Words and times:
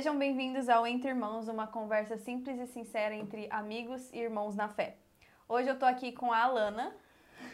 Sejam 0.00 0.16
bem-vindos 0.16 0.70
ao 0.70 0.86
Entre 0.86 1.10
Irmãos, 1.10 1.46
uma 1.46 1.66
conversa 1.66 2.16
simples 2.16 2.58
e 2.58 2.66
sincera 2.68 3.14
entre 3.14 3.46
amigos 3.50 4.10
e 4.14 4.18
irmãos 4.18 4.56
na 4.56 4.66
fé. 4.66 4.96
Hoje 5.46 5.68
eu 5.68 5.78
tô 5.78 5.84
aqui 5.84 6.10
com 6.10 6.32
a 6.32 6.38
Alana. 6.38 6.96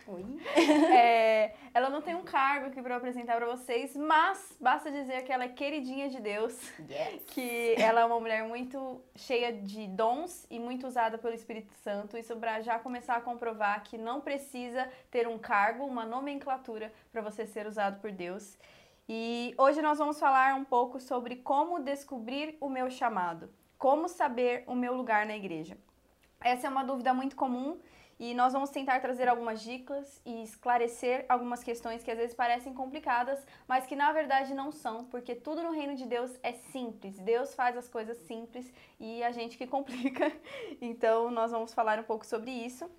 Oi. 0.07 0.25
É, 0.97 1.57
ela 1.75 1.91
não 1.91 2.01
tem 2.01 2.15
um 2.15 2.23
cargo 2.23 2.67
aqui 2.67 2.81
para 2.81 2.95
apresentar 2.95 3.35
para 3.35 3.47
vocês, 3.47 3.97
mas 3.97 4.57
basta 4.61 4.93
dizer 4.93 5.25
que 5.25 5.33
ela 5.33 5.43
é 5.43 5.49
queridinha 5.49 6.09
de 6.09 6.21
Deus, 6.21 6.53
Yes. 6.89 7.25
que 7.27 7.75
ela 7.79 8.03
é 8.03 8.05
uma 8.05 8.21
mulher 8.21 8.45
muito 8.45 9.03
cheia 9.17 9.53
de 9.53 9.89
dons 9.89 10.47
e 10.49 10.61
muito 10.61 10.87
usada 10.87 11.19
pelo 11.19 11.35
Espírito 11.35 11.73
Santo. 11.83 12.17
Isso 12.17 12.37
para 12.37 12.61
já 12.61 12.79
começar 12.79 13.17
a 13.17 13.21
comprovar 13.21 13.83
que 13.83 13.99
não 13.99 14.21
precisa 14.21 14.89
ter 15.11 15.27
um 15.27 15.37
cargo, 15.37 15.85
uma 15.85 16.05
nomenclatura 16.05 16.93
para 17.11 17.21
você 17.23 17.45
ser 17.45 17.67
usado 17.67 18.01
por 18.01 18.13
Deus. 18.13 18.57
E 19.09 19.55
hoje 19.57 19.81
nós 19.81 19.99
vamos 19.99 20.19
falar 20.19 20.55
um 20.55 20.65
pouco 20.65 20.99
sobre 20.99 21.37
como 21.37 21.79
descobrir 21.79 22.57
o 22.61 22.69
meu 22.69 22.91
chamado, 22.91 23.49
como 23.79 24.09
saber 24.09 24.65
o 24.67 24.75
meu 24.75 24.95
lugar 24.95 25.25
na 25.25 25.37
igreja. 25.37 25.79
Essa 26.41 26.67
é 26.67 26.71
uma 26.71 26.83
dúvida 26.83 27.15
muito 27.15 27.37
comum 27.37 27.79
e 28.19 28.35
nós 28.35 28.53
vamos 28.53 28.71
tentar 28.71 29.01
trazer 29.01 29.29
algumas 29.29 29.61
dicas 29.61 30.21
e 30.27 30.43
esclarecer 30.43 31.25
algumas 31.29 31.63
questões 31.63 32.03
que 32.03 32.11
às 32.11 32.19
vezes 32.19 32.35
parecem 32.35 32.75
complicadas, 32.75 33.47
mas 33.69 33.87
que 33.87 33.95
na 33.95 34.11
verdade 34.11 34.55
não 34.55 34.73
são, 34.73 35.05
porque 35.05 35.37
tudo 35.37 35.63
no 35.63 35.71
reino 35.71 35.95
de 35.95 36.05
Deus 36.05 36.37
é 36.43 36.53
simples. 36.53 37.17
Deus 37.19 37.55
faz 37.55 37.77
as 37.77 37.87
coisas 37.87 38.17
simples 38.27 38.73
e 38.99 39.23
a 39.23 39.31
gente 39.31 39.57
que 39.57 39.69
complica. 39.69 40.33
Então 40.83 41.31
nós 41.31 41.53
vamos 41.53 41.73
falar 41.73 42.01
um 42.01 42.05
pouco 42.05 42.27
sobre 42.27 42.51
isso. 42.51 42.91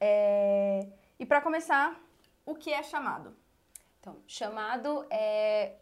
É, 0.00 0.86
E 1.18 1.26
para 1.26 1.40
começar, 1.40 2.00
o 2.44 2.54
que 2.54 2.72
é 2.72 2.82
chamado? 2.82 3.34
Então, 4.06 4.22
chamado 4.24 5.04
é 5.10 5.72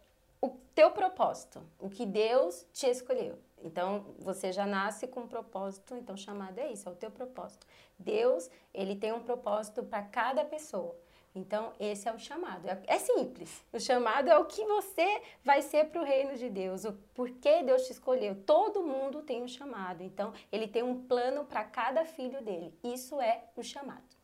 o 0.40 0.48
teu 0.74 0.90
propósito, 0.92 1.60
o 1.78 1.90
que 1.90 2.06
Deus 2.06 2.66
te 2.72 2.86
escolheu. 2.86 3.38
Então, 3.62 4.14
você 4.18 4.50
já 4.50 4.64
nasce 4.64 5.06
com 5.06 5.20
um 5.20 5.28
propósito, 5.28 5.94
então 5.94 6.16
chamado 6.16 6.58
é 6.58 6.72
isso, 6.72 6.88
é 6.88 6.92
o 6.92 6.94
teu 6.94 7.10
propósito. 7.10 7.66
Deus, 7.98 8.50
ele 8.72 8.96
tem 8.96 9.12
um 9.12 9.20
propósito 9.20 9.82
para 9.82 10.02
cada 10.04 10.42
pessoa. 10.42 10.96
Então, 11.34 11.74
esse 11.78 12.08
é 12.08 12.14
o 12.14 12.18
chamado. 12.18 12.66
É, 12.66 12.82
é 12.86 12.98
simples. 12.98 13.62
O 13.70 13.78
chamado 13.78 14.30
é 14.30 14.38
o 14.38 14.46
que 14.46 14.64
você 14.64 15.20
vai 15.44 15.60
ser 15.60 15.90
para 15.90 16.00
o 16.00 16.04
reino 16.04 16.34
de 16.34 16.48
Deus, 16.48 16.86
o 16.86 16.94
porquê 17.12 17.62
Deus 17.62 17.86
te 17.86 17.92
escolheu. 17.92 18.42
Todo 18.46 18.82
mundo 18.82 19.20
tem 19.20 19.42
um 19.42 19.48
chamado. 19.48 20.02
Então, 20.02 20.32
ele 20.50 20.66
tem 20.66 20.82
um 20.82 21.02
plano 21.02 21.44
para 21.44 21.62
cada 21.62 22.06
filho 22.06 22.42
dele. 22.42 22.74
Isso 22.82 23.20
é 23.20 23.44
o 23.54 23.62
chamado. 23.62 24.23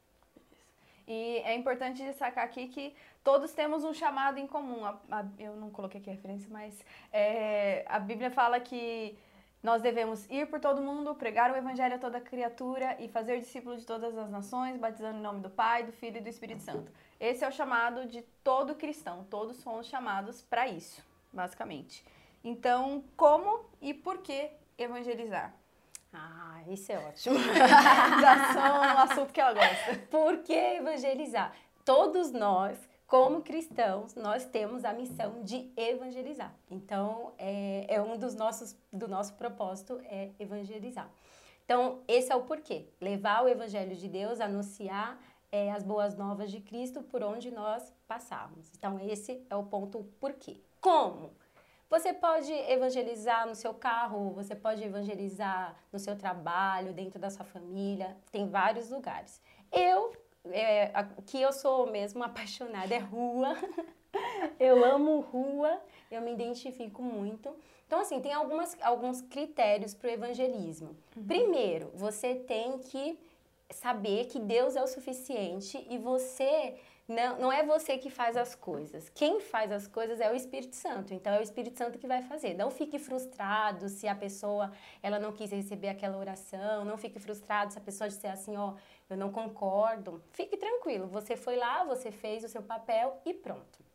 E 1.13 1.39
é 1.39 1.57
importante 1.57 2.05
destacar 2.05 2.45
aqui 2.45 2.69
que 2.69 2.95
todos 3.25 3.53
temos 3.53 3.83
um 3.83 3.93
chamado 3.93 4.39
em 4.39 4.47
comum. 4.47 4.85
A- 4.85 4.97
a- 5.11 5.25
eu 5.41 5.57
não 5.57 5.69
coloquei 5.69 6.01
aqui 6.01 6.09
a 6.09 6.13
referência, 6.13 6.49
mas 6.53 6.73
é, 7.13 7.85
a 7.89 7.99
Bíblia 7.99 8.31
fala 8.31 8.61
que 8.61 9.19
nós 9.61 9.83
devemos 9.83 10.25
ir 10.31 10.47
por 10.49 10.61
todo 10.61 10.81
mundo, 10.81 11.13
pregar 11.17 11.51
o 11.51 11.57
evangelho 11.57 11.97
a 11.97 11.99
toda 11.99 12.21
criatura 12.21 12.97
e 13.01 13.09
fazer 13.09 13.41
discípulos 13.41 13.81
de 13.81 13.87
todas 13.87 14.17
as 14.17 14.31
nações, 14.31 14.79
batizando 14.79 15.19
em 15.19 15.21
nome 15.21 15.41
do 15.41 15.51
Pai, 15.51 15.83
do 15.83 15.93
Filho 15.93 16.19
e 16.19 16.21
do 16.21 16.29
Espírito 16.29 16.63
Santo. 16.63 16.93
Esse 17.19 17.45
é 17.45 17.49
o 17.49 17.53
chamado 17.53 18.07
de 18.07 18.23
todo 18.45 18.77
cristão. 18.77 19.27
Todos 19.29 19.57
somos 19.57 19.87
chamados 19.89 20.43
para 20.43 20.69
isso, 20.69 21.05
basicamente. 21.33 22.05
Então, 22.45 23.03
como 23.17 23.65
e 23.83 23.93
por 23.93 24.19
que 24.19 24.51
evangelizar? 24.79 25.53
Ah, 26.13 26.63
isso 26.67 26.91
é 26.91 26.99
ótimo. 26.99 27.37
Já 28.21 28.53
são 28.53 28.81
um 28.81 28.99
assunto 28.99 29.33
que 29.33 29.41
ela 29.41 29.55
gosta. 29.55 29.97
Por 30.11 30.39
que 30.39 30.53
evangelizar? 30.53 31.55
Todos 31.85 32.33
nós, 32.33 32.79
como 33.07 33.43
cristãos, 33.43 34.15
nós 34.15 34.45
temos 34.45 34.85
a 34.85 34.93
missão 34.93 35.43
de 35.43 35.71
evangelizar. 35.77 36.55
Então, 36.71 37.33
é, 37.39 37.87
é 37.89 38.03
um 38.03 38.17
dos 38.19 38.35
nossos, 38.35 38.77
do 38.93 39.09
nosso 39.09 39.35
propósito 39.35 40.01
é 40.05 40.31
evangelizar. 40.39 41.11
Então, 41.65 42.01
esse 42.09 42.33
é 42.33 42.37
o 42.37 42.43
porquê. 42.43 42.89
Levar 43.01 43.45
o 43.45 43.49
evangelho 43.49 43.95
de 43.95 44.09
Deus, 44.09 44.41
anunciar 44.41 45.21
é, 45.53 45.71
as 45.71 45.83
boas 45.83 46.17
novas 46.17 46.51
de 46.51 46.61
Cristo 46.61 47.03
por 47.03 47.23
onde 47.23 47.51
nós 47.51 47.93
passarmos. 48.09 48.71
Então, 48.77 48.99
esse 48.99 49.45
é 49.49 49.55
o 49.55 49.63
ponto 49.63 50.05
porquê. 50.19 50.61
Como? 50.81 51.33
Você 51.91 52.13
pode 52.13 52.53
evangelizar 52.53 53.49
no 53.49 53.55
seu 53.57 53.75
carro, 53.75 54.31
você 54.31 54.55
pode 54.55 54.81
evangelizar 54.81 55.77
no 55.93 55.99
seu 55.99 56.17
trabalho, 56.17 56.93
dentro 56.93 57.19
da 57.19 57.29
sua 57.31 57.45
família, 57.45 58.17
tem 58.31 58.49
vários 58.49 58.91
lugares. 58.91 59.43
Eu, 59.73 60.13
é, 60.53 60.93
que 61.27 61.43
eu 61.43 61.53
sou 61.53 61.91
mesmo 61.91 62.23
apaixonada, 62.25 62.95
é 62.95 62.99
rua. 62.99 63.57
eu 64.61 64.85
amo 64.85 65.19
rua, 65.19 65.83
eu 66.13 66.23
me 66.23 66.33
identifico 66.33 67.03
muito. 67.03 67.53
Então, 67.89 67.99
assim, 67.99 68.21
tem 68.21 68.33
algumas, 68.33 68.79
alguns 68.83 69.21
critérios 69.21 69.93
para 69.93 70.11
o 70.11 70.13
evangelismo. 70.13 70.97
Primeiro, 71.27 71.91
você 71.97 72.37
tem 72.37 72.79
que 72.79 73.19
saber 73.69 74.27
que 74.27 74.39
Deus 74.39 74.77
é 74.77 74.83
o 74.83 74.87
suficiente 74.87 75.85
e 75.91 75.99
você 75.99 76.77
não, 77.11 77.39
não 77.39 77.53
é 77.53 77.65
você 77.65 77.99
que 77.99 78.09
faz 78.09 78.37
as 78.37 78.55
coisas. 78.55 79.09
Quem 79.11 79.41
faz 79.41 79.73
as 79.73 79.87
coisas 79.87 80.21
é 80.21 80.31
o 80.31 80.35
Espírito 80.35 80.77
Santo. 80.77 81.13
Então 81.13 81.33
é 81.33 81.41
o 81.41 81.43
Espírito 81.43 81.77
Santo 81.77 81.99
que 81.99 82.07
vai 82.07 82.23
fazer. 82.23 82.55
Não 82.55 82.71
fique 82.71 82.99
frustrado 82.99 83.89
se 83.89 84.07
a 84.07 84.15
pessoa 84.15 84.73
ela 85.03 85.19
não 85.19 85.33
quis 85.33 85.51
receber 85.51 85.89
aquela 85.89 86.17
oração. 86.17 86.85
Não 86.85 86.97
fique 86.97 87.19
frustrado 87.19 87.73
se 87.73 87.79
a 87.79 87.83
pessoa 87.83 88.09
disser 88.09 88.33
assim, 88.33 88.57
ó, 88.57 88.75
eu 89.09 89.17
não 89.17 89.33
concordo. 89.33 90.23
Fique 90.33 90.57
tranquilo. 90.57 91.09
Você 91.09 91.37
foi 91.37 91.57
lá, 91.57 91.85
você 91.85 92.13
fez 92.13 92.45
o 92.45 92.49
seu 92.49 92.63
papel 92.63 93.21
e 93.27 93.35
pronto 93.35 93.91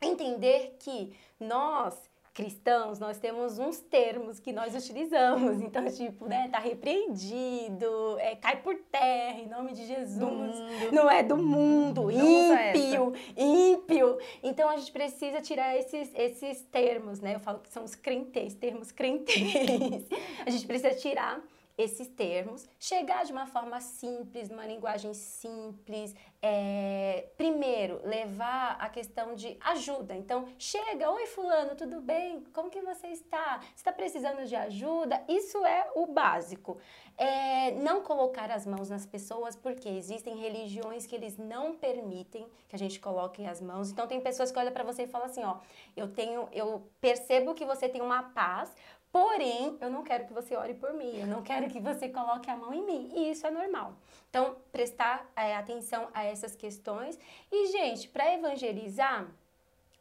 entender 0.00 0.76
que 0.78 1.16
nós 1.40 2.08
cristãos, 2.38 3.00
nós 3.00 3.18
temos 3.18 3.58
uns 3.58 3.80
termos 3.80 4.38
que 4.38 4.52
nós 4.52 4.72
utilizamos. 4.72 5.58
Então, 5.68 5.84
tipo, 5.90 6.26
né, 6.26 6.48
tá 6.50 6.58
repreendido, 6.58 8.16
é, 8.20 8.36
cai 8.36 8.56
por 8.62 8.74
terra 8.90 9.38
em 9.38 9.48
nome 9.48 9.72
de 9.72 9.84
Jesus. 9.86 10.56
Não 10.92 11.10
é 11.10 11.22
do 11.22 11.36
mundo, 11.36 12.10
ímpio, 12.10 13.12
ímpio. 13.36 14.18
Então, 14.42 14.68
a 14.68 14.76
gente 14.76 14.92
precisa 14.92 15.40
tirar 15.40 15.76
esses, 15.76 16.10
esses 16.14 16.62
termos, 16.62 17.20
né? 17.20 17.34
Eu 17.34 17.40
falo 17.40 17.58
que 17.58 17.70
são 17.70 17.84
os 17.84 17.94
crentez, 17.94 18.54
termos 18.54 18.92
crentez. 18.92 20.06
A 20.46 20.50
gente 20.50 20.66
precisa 20.66 20.94
tirar 20.94 21.42
esses 21.78 22.08
termos, 22.08 22.68
chegar 22.76 23.24
de 23.24 23.30
uma 23.30 23.46
forma 23.46 23.80
simples, 23.80 24.48
numa 24.50 24.66
linguagem 24.66 25.14
simples. 25.14 26.12
É, 26.42 27.28
primeiro, 27.36 28.00
levar 28.04 28.76
a 28.80 28.88
questão 28.88 29.34
de 29.36 29.56
ajuda. 29.60 30.16
Então, 30.16 30.46
chega, 30.58 31.08
oi 31.10 31.26
fulano, 31.26 31.76
tudo 31.76 32.00
bem? 32.00 32.42
Como 32.52 32.68
que 32.68 32.80
você 32.80 33.06
está? 33.08 33.60
Você 33.60 33.76
está 33.76 33.92
precisando 33.92 34.44
de 34.44 34.56
ajuda? 34.56 35.22
Isso 35.28 35.64
é 35.64 35.88
o 35.94 36.06
básico. 36.06 36.78
É, 37.16 37.72
não 37.72 38.02
colocar 38.02 38.50
as 38.50 38.66
mãos 38.66 38.88
nas 38.88 39.06
pessoas, 39.06 39.54
porque 39.54 39.88
existem 39.88 40.36
religiões 40.36 41.06
que 41.06 41.14
eles 41.14 41.36
não 41.36 41.74
permitem 41.76 42.46
que 42.68 42.74
a 42.74 42.78
gente 42.78 42.98
coloque 42.98 43.44
as 43.46 43.60
mãos. 43.60 43.90
Então, 43.90 44.06
tem 44.08 44.20
pessoas 44.20 44.50
que 44.50 44.58
olham 44.58 44.72
para 44.72 44.84
você 44.84 45.04
e 45.04 45.06
falam 45.06 45.26
assim, 45.28 45.44
ó, 45.44 45.58
eu 45.96 46.08
tenho, 46.12 46.48
eu 46.52 46.88
percebo 47.00 47.54
que 47.54 47.64
você 47.64 47.88
tem 47.88 48.02
uma 48.02 48.22
paz, 48.22 48.74
Porém, 49.10 49.76
eu 49.80 49.90
não 49.90 50.02
quero 50.02 50.26
que 50.26 50.32
você 50.32 50.54
ore 50.54 50.74
por 50.74 50.92
mim, 50.92 51.18
eu 51.18 51.26
não 51.26 51.42
quero 51.42 51.68
que 51.68 51.80
você 51.80 52.08
coloque 52.08 52.50
a 52.50 52.56
mão 52.56 52.74
em 52.74 52.84
mim. 52.84 53.10
E 53.14 53.30
isso 53.30 53.46
é 53.46 53.50
normal. 53.50 53.94
Então, 54.28 54.56
prestar 54.70 55.30
é, 55.34 55.56
atenção 55.56 56.08
a 56.12 56.24
essas 56.24 56.54
questões. 56.54 57.18
E, 57.50 57.66
gente, 57.68 58.08
para 58.08 58.34
evangelizar, 58.34 59.26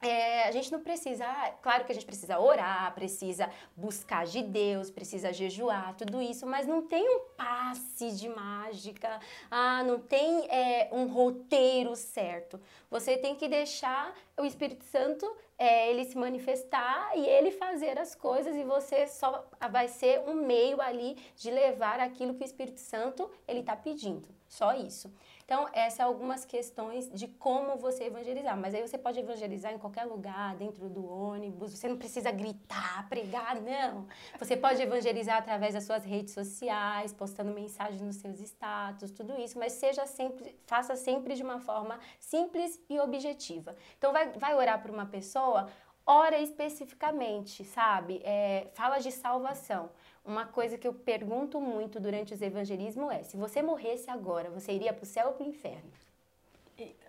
é, 0.02 0.44
a 0.44 0.52
gente 0.52 0.72
não 0.72 0.80
precisa, 0.80 1.26
ah, 1.26 1.52
claro 1.62 1.84
que 1.86 1.92
a 1.92 1.96
gente 1.96 2.06
precisa 2.06 2.38
orar, 2.38 2.94
precisa 2.94 3.50
buscar 3.76 4.28
de 4.28 4.44
Deus, 4.44 4.92
precisa 4.92 5.34
jejuar, 5.34 5.96
tudo 5.96 6.22
isso, 6.22 6.46
mas 6.46 6.68
não 6.68 6.84
tem 6.84 7.04
um 7.04 7.22
passe 7.36 8.12
de 8.12 8.30
mágica, 8.30 9.20
ah, 9.50 9.84
não 9.84 10.00
tem 10.00 10.46
é, 10.52 10.90
um 10.92 11.08
roteiro 11.08 11.96
certo. 11.96 12.60
Você 12.92 13.18
tem 13.18 13.36
que 13.36 13.48
deixar 13.48 14.14
o 14.38 14.46
Espírito 14.46 14.84
Santo 14.84 15.26
é, 15.58 15.90
ele 15.90 16.06
se 16.06 16.18
manifestar 16.18 17.18
e 17.18 17.26
ele 17.26 17.52
fazer 17.52 17.98
as 17.98 18.14
coisas 18.14 18.56
e 18.56 18.64
você 18.64 19.08
só 19.08 19.46
vai 19.72 19.88
ser 19.88 20.20
um 20.28 20.36
meio 20.36 20.80
ali 20.80 21.18
de 21.36 21.50
levar 21.50 22.00
aquilo 22.00 22.36
que 22.36 22.44
o 22.44 22.46
Espírito 22.46 22.80
Santo 22.80 23.30
ele 23.48 23.62
está 23.62 23.76
pedindo. 23.76 24.28
Só 24.48 24.74
isso. 24.74 25.12
Então, 25.48 25.66
essas 25.72 25.94
são 25.94 26.08
algumas 26.08 26.44
questões 26.44 27.10
de 27.10 27.26
como 27.26 27.78
você 27.78 28.04
evangelizar. 28.04 28.58
Mas 28.58 28.76
aí 28.76 28.86
você 28.86 28.98
pode 28.98 29.18
evangelizar 29.18 29.72
em 29.72 29.78
qualquer 29.78 30.04
lugar, 30.04 30.58
dentro 30.58 30.90
do 30.90 31.10
ônibus. 31.10 31.72
Você 31.72 31.88
não 31.88 31.96
precisa 31.96 32.30
gritar, 32.32 33.08
pregar, 33.08 33.56
não. 33.62 34.06
Você 34.38 34.58
pode 34.58 34.82
evangelizar 34.82 35.38
através 35.38 35.74
das 35.74 35.86
suas 35.86 36.04
redes 36.04 36.34
sociais, 36.34 37.14
postando 37.14 37.54
mensagens 37.54 38.02
nos 38.02 38.18
seus 38.18 38.42
status, 38.42 39.10
tudo 39.10 39.40
isso. 39.40 39.58
Mas 39.58 39.72
seja 39.72 40.06
sempre, 40.06 40.54
faça 40.66 40.98
sempre 40.98 41.34
de 41.34 41.44
uma 41.44 41.62
forma 41.62 41.98
simples 42.20 42.78
e 42.90 43.00
objetiva. 43.00 43.74
Então, 43.98 44.12
vai, 44.12 44.30
vai 44.34 44.54
orar 44.54 44.82
por 44.82 44.92
uma 44.92 45.06
pessoa, 45.06 45.70
ora 46.06 46.38
especificamente, 46.40 47.64
sabe? 47.64 48.22
É, 48.26 48.68
fala 48.74 49.00
de 49.00 49.14
salvação. 49.14 49.90
Uma 50.28 50.46
coisa 50.46 50.78
que 50.78 50.86
eu 50.86 50.94
pergunto 50.94 51.62
muito 51.62 52.02
durante 52.02 52.34
os 52.34 52.42
evangelismos 52.42 53.12
é: 53.14 53.24
se 53.24 53.38
você 53.38 53.62
morresse 53.62 54.10
agora, 54.10 54.50
você 54.50 54.74
iria 54.74 54.92
para 54.92 55.04
o 55.04 55.08
céu 55.08 55.28
ou 55.28 55.34
para 55.34 55.46
o 55.46 55.50
inferno? 55.50 55.90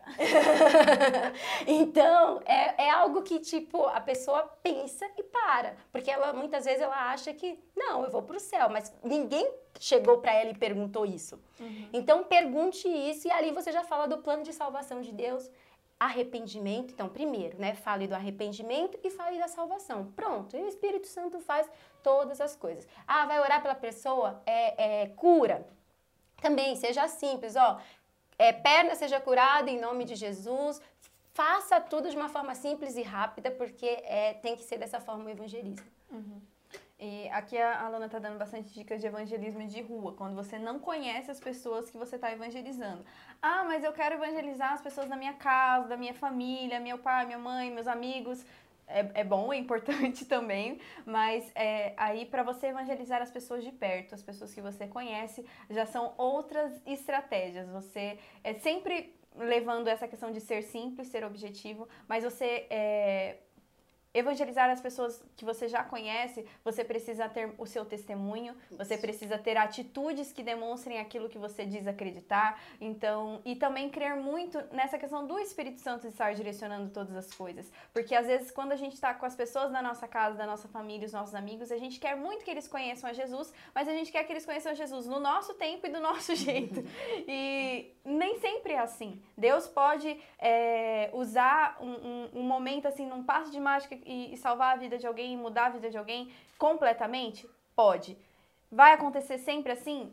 então, 1.67 2.41
é, 2.47 2.85
é 2.85 2.91
algo 2.91 3.23
que, 3.23 3.39
tipo, 3.41 3.85
a 3.87 4.01
pessoa 4.01 4.43
pensa 4.63 5.07
e 5.17 5.23
para. 5.23 5.77
Porque 5.93 6.11
ela, 6.11 6.33
muitas 6.33 6.65
vezes, 6.65 6.81
ela 6.81 7.11
acha 7.11 7.35
que, 7.35 7.59
não, 7.77 8.05
eu 8.05 8.11
vou 8.11 8.23
pro 8.23 8.41
céu. 8.41 8.69
Mas 8.71 8.93
ninguém 9.03 9.51
chegou 9.79 10.19
para 10.19 10.33
ela 10.33 10.51
e 10.51 10.55
perguntou 10.57 11.05
isso. 11.05 11.39
Uhum. 11.61 11.89
Então, 11.93 12.25
pergunte 12.25 12.89
isso 12.89 13.29
e 13.29 13.31
ali 13.31 13.51
você 13.51 13.71
já 13.71 13.85
fala 13.85 14.07
do 14.07 14.19
plano 14.19 14.43
de 14.43 14.53
salvação 14.53 15.01
de 15.01 15.13
Deus. 15.13 15.51
Arrependimento, 16.01 16.93
então, 16.93 17.09
primeiro, 17.09 17.59
né? 17.59 17.75
Fale 17.75 18.07
do 18.07 18.15
arrependimento 18.15 18.99
e 19.03 19.11
fale 19.11 19.39
da 19.39 19.49
salvação. 19.49 20.13
Pronto, 20.13 20.57
e 20.57 20.63
o 20.63 20.69
Espírito 20.69 21.09
Santo 21.09 21.41
faz 21.41 21.69
todas 22.03 22.41
as 22.41 22.55
coisas. 22.55 22.87
Ah, 23.07 23.27
vai 23.27 23.41
orar 23.41 23.61
pela 23.61 23.75
pessoa? 23.75 24.41
É, 24.47 25.03
é 25.03 25.07
cura. 25.09 25.67
Também, 26.41 26.77
seja 26.77 27.09
simples, 27.09 27.57
ó 27.57 27.81
é, 28.39 28.53
perna 28.53 28.95
seja 28.95 29.21
curada 29.21 29.69
em 29.69 29.81
nome 29.81 30.05
de 30.05 30.15
Jesus. 30.15 30.81
Faça 31.35 31.81
tudo 31.81 32.09
de 32.09 32.17
uma 32.17 32.29
forma 32.29 32.55
simples 32.55 32.97
e 32.97 33.03
rápida, 33.03 33.51
porque 33.51 33.87
é, 33.87 34.35
tem 34.35 34.57
que 34.57 34.63
ser 34.63 34.79
dessa 34.79 35.01
forma 35.01 35.25
o 35.25 35.29
evangelismo. 35.29 35.87
Uhum. 36.11 36.41
E 36.99 37.29
aqui 37.29 37.57
a 37.57 37.87
Alana 37.87 38.07
está 38.07 38.19
dando 38.19 38.39
bastante 38.39 38.73
dicas 38.75 39.01
de 39.01 39.07
evangelismo 39.07 39.67
de 39.67 39.81
rua, 39.83 40.15
quando 40.15 40.35
você 40.35 40.59
não 40.59 40.79
conhece 40.81 41.31
as 41.31 41.39
pessoas 41.39 41.91
que 41.91 41.97
você 41.97 42.17
está 42.17 42.33
evangelizando. 42.33 43.05
Ah, 43.41 43.63
mas 43.65 43.85
eu 43.85 43.93
quero 43.93 44.17
evangelizar 44.17 44.73
as 44.73 44.81
pessoas 44.81 45.09
da 45.09 45.17
minha 45.17 45.35
casa, 45.35 45.89
da 45.89 45.97
minha 45.97 46.15
família, 46.15 46.81
meu 46.81 46.99
pai, 46.99 47.25
minha 47.27 47.39
mãe, 47.39 47.71
meus 47.71 47.87
amigos 47.87 48.45
é, 48.89 49.21
é 49.21 49.25
bom, 49.25 49.53
é 49.53 49.57
importante 49.57 50.25
também, 50.27 50.81
mas 51.05 51.51
é, 51.55 51.93
aí 51.97 52.25
para 52.25 52.43
você 52.43 52.69
evangelizar 52.69 53.23
as 53.23 53.31
pessoas 53.31 53.63
de 53.63 53.71
perto, 53.71 54.15
as 54.15 54.23
pessoas 54.23 54.53
que 54.53 54.61
você 54.61 54.89
conhece, 54.89 55.45
já 55.71 55.87
são 55.87 56.15
outras 56.17 56.81
estratégias. 56.87 57.69
Você 57.69 58.19
é 58.43 58.55
sempre 58.55 59.15
levando 59.37 59.87
essa 59.87 60.09
questão 60.09 60.33
de 60.33 60.41
ser 60.41 60.63
simples, 60.63 61.09
ser 61.09 61.25
objetivo, 61.25 61.89
mas 62.09 62.25
você 62.25 62.67
é, 62.71 63.37
evangelizar 64.15 64.71
as 64.71 64.81
pessoas 64.81 65.23
que 65.37 65.45
você 65.45 65.69
já 65.69 65.85
conhece, 65.85 66.47
você 66.65 66.85
precisa 66.85 67.29
ter 67.29 67.53
o 67.59 67.67
seu 67.67 67.85
testemunho, 67.85 68.55
você 68.71 68.97
precisa 68.97 69.39
ter 69.39 69.57
atitudes 69.57 70.33
que 70.33 70.43
demonstrem 70.43 70.99
aquilo 70.99 71.29
que 71.29 71.39
você 71.39 71.67
diz 71.67 71.87
acreditar. 71.87 72.61
Então, 72.81 73.41
e 73.45 73.55
também 73.55 73.91
crer 73.91 74.17
muito 74.17 74.59
nessa 74.73 74.99
questão 74.99 75.27
do 75.27 75.39
Espírito 75.39 75.81
Santo 75.81 76.07
estar 76.07 76.35
direcionando 76.35 76.91
todas 76.91 77.15
as 77.15 77.33
coisas. 77.33 77.71
Porque 77.93 78.15
às 78.15 78.27
vezes, 78.27 78.51
quando 78.51 78.73
a 78.73 78.77
gente 78.77 78.95
está 78.95 79.13
com 79.13 79.27
as 79.27 79.37
pessoas 79.37 79.71
da 79.71 79.83
nossa 79.83 80.09
casa, 80.09 80.37
da 80.37 80.47
nossa 80.47 80.69
família, 80.69 81.07
os 81.07 81.13
nossos 81.13 81.35
amigos, 81.35 81.71
a 81.71 81.77
gente 81.77 82.01
quer 82.01 82.17
muito 82.17 82.45
que 82.45 82.51
eles 82.51 82.67
conheçam 82.67 83.11
a 83.11 83.13
Jesus, 83.13 83.53
mas 83.75 83.89
a 83.89 83.93
gente 83.93 84.11
quer 84.11 84.25
que 84.25 84.33
eles 84.33 84.47
conheçam 84.47 84.73
a 84.73 84.75
Jesus 84.75 85.07
no 85.07 85.21
nosso 85.21 85.55
tempo 85.55 85.87
e 85.87 85.91
do 85.91 86.01
nosso 86.01 86.35
jeito. 86.37 86.83
E 87.27 87.93
nem 88.05 88.39
sempre 88.41 88.73
é 88.73 88.79
assim. 88.79 89.23
Deus 89.37 89.67
pode 89.67 90.19
é, 90.39 91.11
usar 91.13 91.77
um, 91.81 91.91
um, 91.91 92.31
um 92.41 92.43
momento 92.43 92.89
assim, 92.89 93.07
num 93.07 93.23
passo 93.23 93.51
de 93.51 93.61
mágica 93.61 93.98
e, 94.05 94.35
e 94.35 94.37
salvar 94.37 94.75
a 94.75 94.79
vida 94.79 94.99
de 94.99 95.07
alguém, 95.07 95.37
mudar 95.37 95.67
a 95.67 95.71
vida 95.71 95.91
de 95.91 95.99
alguém 95.99 96.33
completamente? 96.59 97.49
Pode. 97.75 98.17
Vai 98.71 98.93
acontecer 98.93 99.39
sempre 99.39 99.73
assim? 99.73 100.13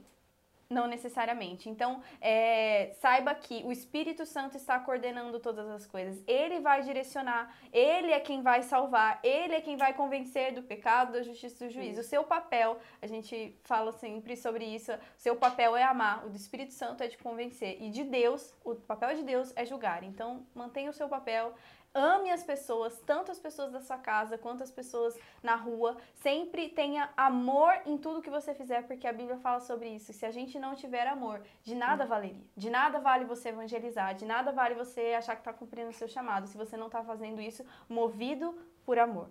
Não 0.67 0.87
necessariamente. 0.87 1.69
Então, 1.69 2.01
é, 2.19 2.91
saiba 2.99 3.35
que 3.35 3.63
o 3.63 3.71
Espírito 3.71 4.25
Santo 4.25 4.57
está 4.57 4.79
coordenando 4.79 5.39
todas 5.39 5.69
as 5.69 5.85
coisas. 5.85 6.23
Ele 6.25 6.59
vai 6.59 6.81
direcionar, 6.81 7.55
ele 7.71 8.11
é 8.11 8.19
quem 8.19 8.41
vai 8.41 8.63
salvar, 8.63 9.19
ele 9.23 9.53
é 9.53 9.61
quem 9.61 9.77
vai 9.77 9.93
convencer 9.93 10.53
do 10.53 10.63
pecado, 10.63 11.13
da 11.13 11.21
justiça 11.21 11.65
e 11.65 11.67
do 11.67 11.73
juízo. 11.73 12.01
O 12.01 12.03
seu 12.03 12.23
papel, 12.23 12.79
a 12.99 13.05
gente 13.05 13.55
fala 13.63 13.91
sempre 13.91 14.35
sobre 14.35 14.65
isso, 14.65 14.91
o 14.91 14.97
seu 15.17 15.35
papel 15.35 15.77
é 15.77 15.83
amar, 15.83 16.25
o 16.25 16.29
do 16.29 16.35
Espírito 16.35 16.73
Santo 16.73 17.03
é 17.03 17.07
de 17.07 17.17
convencer. 17.17 17.77
E 17.79 17.91
de 17.91 18.03
Deus, 18.03 18.51
o 18.63 18.73
papel 18.73 19.15
de 19.15 19.23
Deus 19.23 19.53
é 19.55 19.65
julgar. 19.65 20.03
Então, 20.03 20.47
mantenha 20.55 20.89
o 20.89 20.93
seu 20.93 21.07
papel, 21.07 21.53
ame 21.95 22.29
as 22.29 22.43
pessoas, 22.43 22.99
tanto 23.05 23.31
as 23.31 23.39
pessoas 23.39 23.71
da 23.71 23.79
sua 23.79 23.97
casa 23.97 24.37
quanto 24.37 24.61
as 24.61 24.69
pessoas 24.69 25.17
na 25.41 25.55
rua. 25.55 25.97
Sempre 26.15 26.67
tenha 26.67 27.09
amor 27.15 27.73
em 27.85 27.97
tudo 27.97 28.21
que 28.21 28.29
você 28.29 28.53
fizer, 28.53 28.85
porque 28.85 29.07
a 29.07 29.13
Bíblia 29.13 29.37
fala 29.37 29.61
sobre 29.61 29.87
isso. 29.87 30.11
Se 30.11 30.25
a 30.25 30.31
gente 30.31 30.59
não 30.59 30.75
tiver 30.75 31.07
amor, 31.07 31.41
de 31.63 31.73
nada 31.73 32.05
valeria. 32.05 32.45
De 32.55 32.69
nada 32.69 32.99
vale 32.99 33.23
você 33.23 33.49
evangelizar, 33.49 34.13
de 34.13 34.25
nada 34.25 34.51
vale 34.51 34.75
você 34.75 35.13
achar 35.17 35.35
que 35.35 35.41
está 35.41 35.53
cumprindo 35.53 35.89
o 35.89 35.93
seu 35.93 36.07
chamado, 36.07 36.47
se 36.47 36.57
você 36.57 36.75
não 36.75 36.87
está 36.87 37.01
fazendo 37.01 37.41
isso 37.41 37.65
movido 37.87 38.53
por 38.85 38.99
amor. 38.99 39.29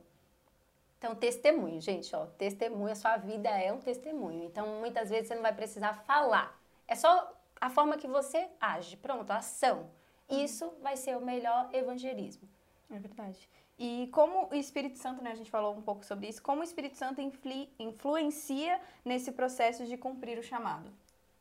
Então, 0.99 1.15
testemunho, 1.15 1.83
gente, 1.83 2.17
ó, 2.17 2.25
testemunho, 2.25 2.91
a 2.91 2.95
sua 2.95 3.19
vida 3.19 3.51
é 3.51 3.71
um 3.71 3.79
testemunho. 3.79 4.43
Então, 4.45 4.67
muitas 4.81 5.11
vezes 5.11 5.29
você 5.29 5.35
não 5.35 5.43
vai 5.43 5.53
precisar 5.53 5.93
falar. 5.93 6.59
É 6.89 6.95
só 6.95 7.31
a 7.61 7.69
forma 7.69 7.99
que 7.99 8.07
você 8.07 8.49
age. 8.59 8.97
Pronto, 8.97 9.31
ação. 9.31 9.91
Isso 10.31 10.73
vai 10.81 10.97
ser 10.97 11.17
o 11.17 11.21
melhor 11.21 11.69
evangelismo. 11.75 12.49
É 12.95 12.99
verdade. 13.01 13.49
E 13.77 14.09
como 14.13 14.49
o 14.53 14.55
Espírito 14.55 14.99
Santo, 14.99 15.21
né, 15.21 15.33
a 15.33 15.35
gente 15.35 15.51
falou 15.51 15.75
um 15.75 15.83
pouco 15.83 16.05
sobre 16.07 16.29
isso, 16.29 16.41
como 16.41 16.61
o 16.61 16.65
Espírito 16.65 16.97
Santo 16.97 17.21
influ 17.21 17.67
influencia 17.77 18.81
nesse 19.05 19.33
processo 19.33 19.85
de 19.85 19.97
cumprir 19.97 20.39
o 20.39 20.43
chamado? 20.45 20.89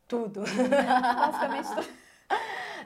Tudo. 0.07 0.41
Basicamente 1.19 1.69
tudo. 1.75 2.03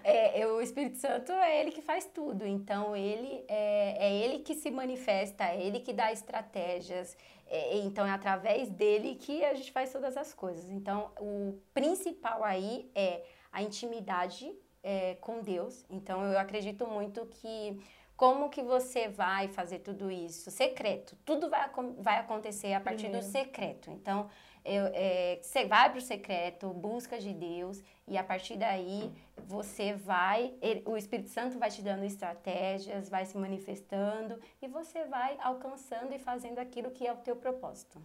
É, 0.03 0.45
o 0.47 0.59
Espírito 0.61 0.97
Santo 0.97 1.31
é 1.31 1.61
ele 1.61 1.71
que 1.71 1.81
faz 1.81 2.05
tudo, 2.05 2.45
então 2.45 2.95
ele 2.95 3.43
é, 3.47 4.07
é 4.07 4.13
ele 4.13 4.39
que 4.39 4.53
se 4.53 4.69
manifesta, 4.69 5.45
é 5.45 5.65
ele 5.65 5.79
que 5.79 5.93
dá 5.93 6.11
estratégias, 6.11 7.17
é, 7.47 7.77
então 7.77 8.05
é 8.05 8.11
através 8.11 8.69
dele 8.69 9.15
que 9.15 9.43
a 9.43 9.53
gente 9.53 9.71
faz 9.71 9.91
todas 9.91 10.17
as 10.17 10.33
coisas. 10.33 10.69
Então 10.69 11.11
o 11.19 11.57
principal 11.73 12.43
aí 12.43 12.91
é 12.93 13.23
a 13.51 13.61
intimidade 13.61 14.53
é, 14.83 15.15
com 15.15 15.41
Deus. 15.41 15.85
Então 15.89 16.23
eu 16.23 16.39
acredito 16.39 16.85
muito 16.87 17.25
que 17.25 17.81
como 18.17 18.49
que 18.49 18.63
você 18.63 19.07
vai 19.07 19.47
fazer 19.47 19.79
tudo 19.79 20.09
isso? 20.09 20.49
Secreto. 20.49 21.15
Tudo 21.23 21.49
vai, 21.49 21.69
vai 21.99 22.17
acontecer 22.17 22.73
a 22.73 22.81
partir 22.81 23.03
Primeiro. 23.03 23.25
do 23.25 23.31
secreto. 23.31 23.91
Então, 23.91 24.27
eu, 24.65 24.85
é, 24.93 25.39
você 25.41 25.65
vai 25.65 25.89
para 25.89 25.99
o 25.99 26.01
secreto, 26.01 26.73
busca 26.73 27.19
de 27.19 27.31
Deus, 27.31 27.81
e 28.07 28.17
a 28.17 28.23
partir 28.23 28.57
daí 28.57 29.13
você 29.37 29.93
vai, 29.93 30.55
ele, 30.61 30.81
o 30.85 30.97
Espírito 30.97 31.29
Santo 31.29 31.59
vai 31.59 31.69
te 31.69 31.81
dando 31.81 32.03
estratégias, 32.03 33.07
vai 33.07 33.23
se 33.23 33.37
manifestando, 33.37 34.41
e 34.61 34.67
você 34.67 35.05
vai 35.05 35.37
alcançando 35.39 36.13
e 36.13 36.19
fazendo 36.19 36.57
aquilo 36.57 36.91
que 36.91 37.05
é 37.05 37.13
o 37.13 37.17
teu 37.17 37.35
propósito. 37.35 38.01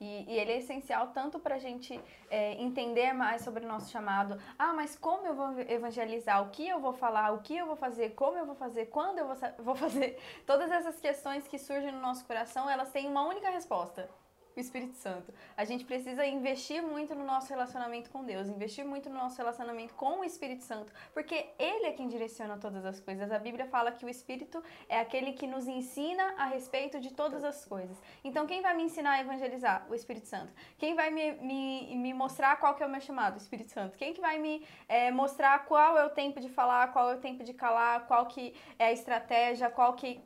E, 0.00 0.32
e, 0.32 0.38
ele 0.38 0.52
é 0.52 0.58
essencial 0.58 1.08
tanto 1.08 1.38
para 1.38 1.54
a 1.54 1.58
gente 1.58 2.00
é, 2.28 2.60
entender 2.60 3.12
mais 3.12 3.42
sobre 3.42 3.64
o 3.64 3.68
nosso 3.68 3.90
chamado. 3.90 4.40
Ah, 4.58 4.72
mas 4.72 4.96
como 4.96 5.26
eu 5.26 5.34
vou 5.34 5.60
evangelizar? 5.60 6.42
O 6.42 6.50
que 6.50 6.66
eu 6.68 6.80
vou 6.80 6.92
falar? 6.92 7.32
O 7.32 7.42
que 7.42 7.56
eu 7.56 7.66
vou 7.66 7.76
fazer? 7.76 8.10
Como 8.10 8.36
eu 8.36 8.44
vou 8.44 8.54
fazer? 8.54 8.86
Quando 8.86 9.18
eu 9.18 9.26
vou, 9.26 9.36
vou 9.64 9.74
fazer? 9.74 10.18
Todas 10.44 10.70
essas 10.70 10.98
questões 11.00 11.46
que 11.46 11.58
surgem 11.58 11.92
no 11.92 12.00
nosso 12.00 12.24
coração, 12.26 12.68
elas 12.68 12.90
têm 12.90 13.06
uma 13.06 13.22
única 13.22 13.48
resposta 13.50 14.08
o 14.56 14.60
Espírito 14.60 14.96
Santo. 14.96 15.32
A 15.56 15.64
gente 15.64 15.84
precisa 15.84 16.24
investir 16.26 16.82
muito 16.82 17.14
no 17.14 17.24
nosso 17.24 17.48
relacionamento 17.48 18.10
com 18.10 18.24
Deus, 18.24 18.48
investir 18.48 18.84
muito 18.84 19.08
no 19.10 19.16
nosso 19.16 19.36
relacionamento 19.36 19.94
com 19.94 20.20
o 20.20 20.24
Espírito 20.24 20.62
Santo, 20.62 20.92
porque 21.12 21.46
Ele 21.58 21.86
é 21.86 21.92
quem 21.92 22.08
direciona 22.08 22.56
todas 22.56 22.84
as 22.84 23.00
coisas. 23.00 23.30
A 23.30 23.38
Bíblia 23.38 23.66
fala 23.66 23.90
que 23.92 24.04
o 24.04 24.08
Espírito 24.08 24.62
é 24.88 24.98
aquele 24.98 25.32
que 25.32 25.46
nos 25.46 25.66
ensina 25.66 26.34
a 26.38 26.46
respeito 26.46 27.00
de 27.00 27.12
todas 27.12 27.42
as 27.44 27.64
coisas. 27.64 28.00
Então, 28.22 28.46
quem 28.46 28.62
vai 28.62 28.74
me 28.74 28.84
ensinar 28.84 29.12
a 29.12 29.20
evangelizar? 29.20 29.86
O 29.90 29.94
Espírito 29.94 30.28
Santo. 30.28 30.52
Quem 30.78 30.94
vai 30.94 31.10
me, 31.10 31.32
me, 31.32 31.96
me 31.96 32.14
mostrar 32.14 32.56
qual 32.56 32.74
que 32.74 32.82
é 32.82 32.86
o 32.86 32.90
meu 32.90 33.00
chamado? 33.00 33.34
O 33.34 33.38
Espírito 33.38 33.70
Santo. 33.70 33.98
Quem 33.98 34.12
que 34.12 34.20
vai 34.20 34.38
me 34.38 34.66
é, 34.88 35.10
mostrar 35.10 35.64
qual 35.66 35.98
é 35.98 36.04
o 36.04 36.10
tempo 36.10 36.40
de 36.40 36.48
falar, 36.48 36.92
qual 36.92 37.10
é 37.10 37.14
o 37.14 37.20
tempo 37.20 37.42
de 37.42 37.52
calar, 37.52 38.06
qual 38.06 38.26
que 38.26 38.54
é 38.78 38.86
a 38.86 38.92
estratégia, 38.92 39.70
qual 39.70 39.94
que 39.94 40.20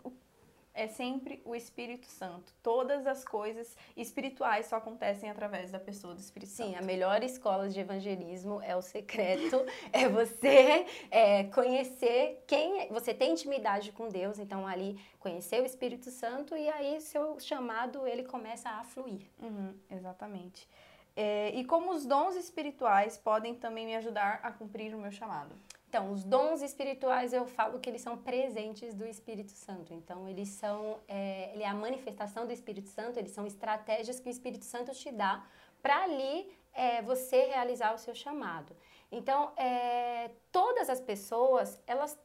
é 0.78 0.87
sempre 0.87 1.42
o 1.44 1.56
Espírito 1.56 2.06
Santo. 2.06 2.54
Todas 2.62 3.04
as 3.04 3.25
coisas 3.25 3.76
espirituais 3.97 4.66
só 4.66 4.76
acontecem 4.76 5.28
através 5.28 5.73
da 5.73 5.80
pessoa 5.80 6.14
do 6.14 6.20
Espírito 6.20 6.50
Sim, 6.50 6.56
Santo. 6.56 6.68
Sim, 6.70 6.76
a 6.76 6.82
melhor 6.82 7.20
escola 7.25 7.68
de 7.68 7.80
evangelismo 7.80 8.62
é 8.62 8.76
o 8.76 8.80
secreto, 8.80 9.66
é 9.92 10.08
você 10.08 10.87
é, 11.11 11.44
conhecer 11.44 12.44
quem 12.47 12.82
é, 12.82 12.87
você 12.90 13.12
tem 13.12 13.32
intimidade 13.32 13.90
com 13.90 14.08
Deus, 14.08 14.38
então 14.38 14.68
ali 14.68 15.00
conhecer 15.18 15.61
o 15.61 15.66
Espírito 15.66 16.12
Santo 16.12 16.56
e 16.56 16.68
aí 16.68 17.00
seu 17.00 17.40
chamado 17.40 18.06
ele 18.06 18.23
começa 18.23 18.70
a 18.70 18.85
fluir. 18.85 19.23
Uhum, 19.42 19.75
exatamente. 19.90 20.68
É, 21.16 21.50
e 21.56 21.64
como 21.64 21.90
os 21.90 22.06
dons 22.06 22.37
espirituais 22.37 23.18
podem 23.18 23.52
também 23.52 23.85
me 23.85 23.97
ajudar 23.97 24.38
a 24.44 24.52
cumprir 24.52 24.94
o 24.94 24.99
meu 24.99 25.11
chamado? 25.11 25.56
Então, 25.88 26.12
os 26.12 26.23
dons 26.23 26.61
espirituais 26.61 27.33
eu 27.33 27.47
falo 27.47 27.80
que 27.80 27.88
eles 27.88 28.02
são 28.02 28.14
presentes 28.16 28.95
do 28.95 29.07
Espírito 29.07 29.52
Santo. 29.52 29.95
Então, 29.95 30.28
eles 30.28 30.50
são 30.50 30.99
é, 31.09 31.50
ele 31.54 31.62
é 31.62 31.68
a 31.68 31.73
manifestação 31.73 32.47
do 32.47 32.52
Espírito 32.52 32.90
Santo, 32.90 33.18
eles 33.18 33.33
são 33.33 33.47
estratégias 33.47 34.21
que 34.21 34.28
o 34.28 34.30
Espírito 34.30 34.66
Santo 34.66 34.92
te 34.92 35.11
dá 35.11 35.42
para 35.83 36.02
ali 36.02 36.52
é, 36.75 37.00
você 37.00 37.47
realizar 37.47 37.95
o 37.95 37.99
seu 37.99 38.14
chamado. 38.14 38.76
Então, 39.11 39.50
é, 39.57 40.30
todas 40.52 40.90
as 40.90 41.00
pessoas, 41.00 41.80
elas 41.87 42.18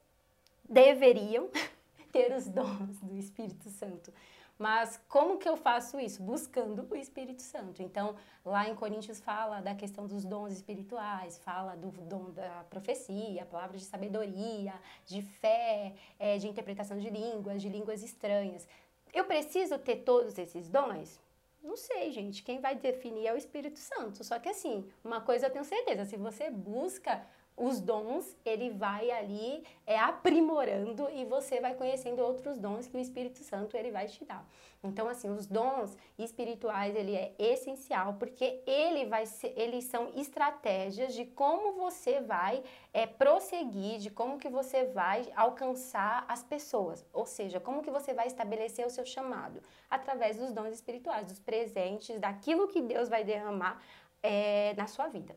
deveriam 0.68 1.50
ter 2.12 2.36
os 2.36 2.50
dons 2.50 3.00
do 3.00 3.16
Espírito 3.16 3.70
Santo. 3.70 4.14
Mas 4.58 5.02
como 5.10 5.38
que 5.38 5.50
eu 5.50 5.58
faço 5.58 6.00
isso? 6.00 6.22
Buscando 6.22 6.88
o 6.90 6.96
Espírito 6.96 7.42
Santo. 7.42 7.82
Então, 7.82 8.16
lá 8.46 8.70
em 8.70 8.76
Coríntios 8.76 9.20
fala 9.20 9.62
da 9.62 9.74
questão 9.74 10.06
dos 10.06 10.24
dons 10.24 10.54
espirituais, 10.54 11.40
fala 11.40 11.76
do 11.76 11.90
dom 11.90 12.32
da 12.32 12.64
profecia, 12.70 13.46
palavras 13.46 13.82
de 13.82 13.88
sabedoria, 13.88 14.74
de 15.06 15.22
fé, 15.22 15.96
é, 16.20 16.38
de 16.38 16.48
interpretação 16.48 16.98
de 16.98 17.10
línguas, 17.10 17.62
de 17.62 17.70
línguas 17.70 18.04
estranhas. 18.04 18.68
Eu 19.12 19.26
preciso 19.26 19.78
ter 19.80 19.98
todos 19.98 20.38
esses 20.38 20.70
dons? 20.70 21.20
Não 21.64 21.78
sei, 21.78 22.12
gente. 22.12 22.44
Quem 22.44 22.60
vai 22.60 22.76
definir 22.76 23.28
é 23.28 23.34
o 23.34 23.38
Espírito 23.38 23.80
Santo. 23.80 24.24
Só 24.24 24.38
que 24.38 24.50
assim, 24.50 24.88
uma 25.04 25.22
coisa 25.22 25.48
eu 25.48 25.52
tenho 25.52 25.64
certeza: 25.64 26.06
se 26.06 26.18
você 26.18 26.52
busca 26.52 27.26
os 27.56 27.80
dons, 27.80 28.36
ele 28.44 28.72
vai 28.72 29.12
ali 29.12 29.64
é, 29.86 29.98
aprimorando 30.00 31.08
e 31.12 31.24
você 31.26 31.60
vai 31.60 31.76
conhecendo 31.76 32.22
outros 32.22 32.58
dons 32.58 32.88
que 32.88 32.98
o 32.98 33.00
Espírito 33.00 33.40
Santo 33.44 33.78
ele 33.78 33.92
vai 33.92 34.08
te 34.08 34.26
dar. 34.26 34.48
Então, 34.84 35.08
assim, 35.08 35.30
os 35.30 35.46
dons 35.46 35.96
espirituais, 36.18 36.96
ele 36.96 37.16
é 37.16 37.34
essencial 37.38 38.16
porque 38.16 38.62
ele 38.66 39.06
vai 39.06 39.26
ser, 39.26 39.54
eles 39.56 39.86
são 39.86 40.12
estratégias 40.16 41.14
de 41.14 41.26
como 41.26 41.74
você 41.74 42.20
vai 42.22 42.64
é, 42.92 43.06
prosseguir, 43.06 44.00
de 44.00 44.10
como 44.10 44.40
que 44.40 44.50
você 44.50 44.86
vai 44.86 45.32
alcançar 45.36 46.26
as 46.28 46.44
pessoas. 46.44 47.06
Ou 47.14 47.26
seja, 47.26 47.60
como 47.60 47.84
que 47.84 47.92
você 47.92 48.14
vai 48.14 48.28
estabelecer 48.28 48.86
o 48.86 48.90
seu 48.90 49.06
chamado? 49.06 49.62
Através 49.90 50.38
dos 50.38 50.52
dons 50.52 50.74
espirituais, 50.74 51.28
dos 51.28 51.40
presentes, 51.40 52.20
daquilo 52.20 52.68
que 52.68 52.82
Deus 52.82 53.08
vai 53.08 53.24
derramar 53.24 53.82
é, 54.22 54.74
na 54.76 54.88
sua 54.88 55.08
vida 55.08 55.36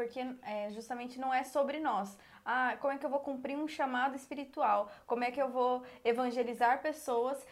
porque 0.00 0.20
é, 0.42 0.70
justamente 0.70 1.20
não 1.20 1.32
é 1.32 1.44
sobre 1.44 1.78
nós. 1.78 2.16
Ah, 2.42 2.74
como 2.80 2.94
é 2.94 2.96
que 2.96 3.04
eu 3.04 3.10
vou 3.10 3.20
cumprir 3.20 3.54
um 3.54 3.68
chamado 3.68 4.16
espiritual? 4.16 4.90
Como 5.06 5.22
é 5.22 5.30
que 5.30 5.40
eu 5.40 5.50
vou 5.50 5.82
evangelizar 6.02 6.80
pessoas? 6.80 7.46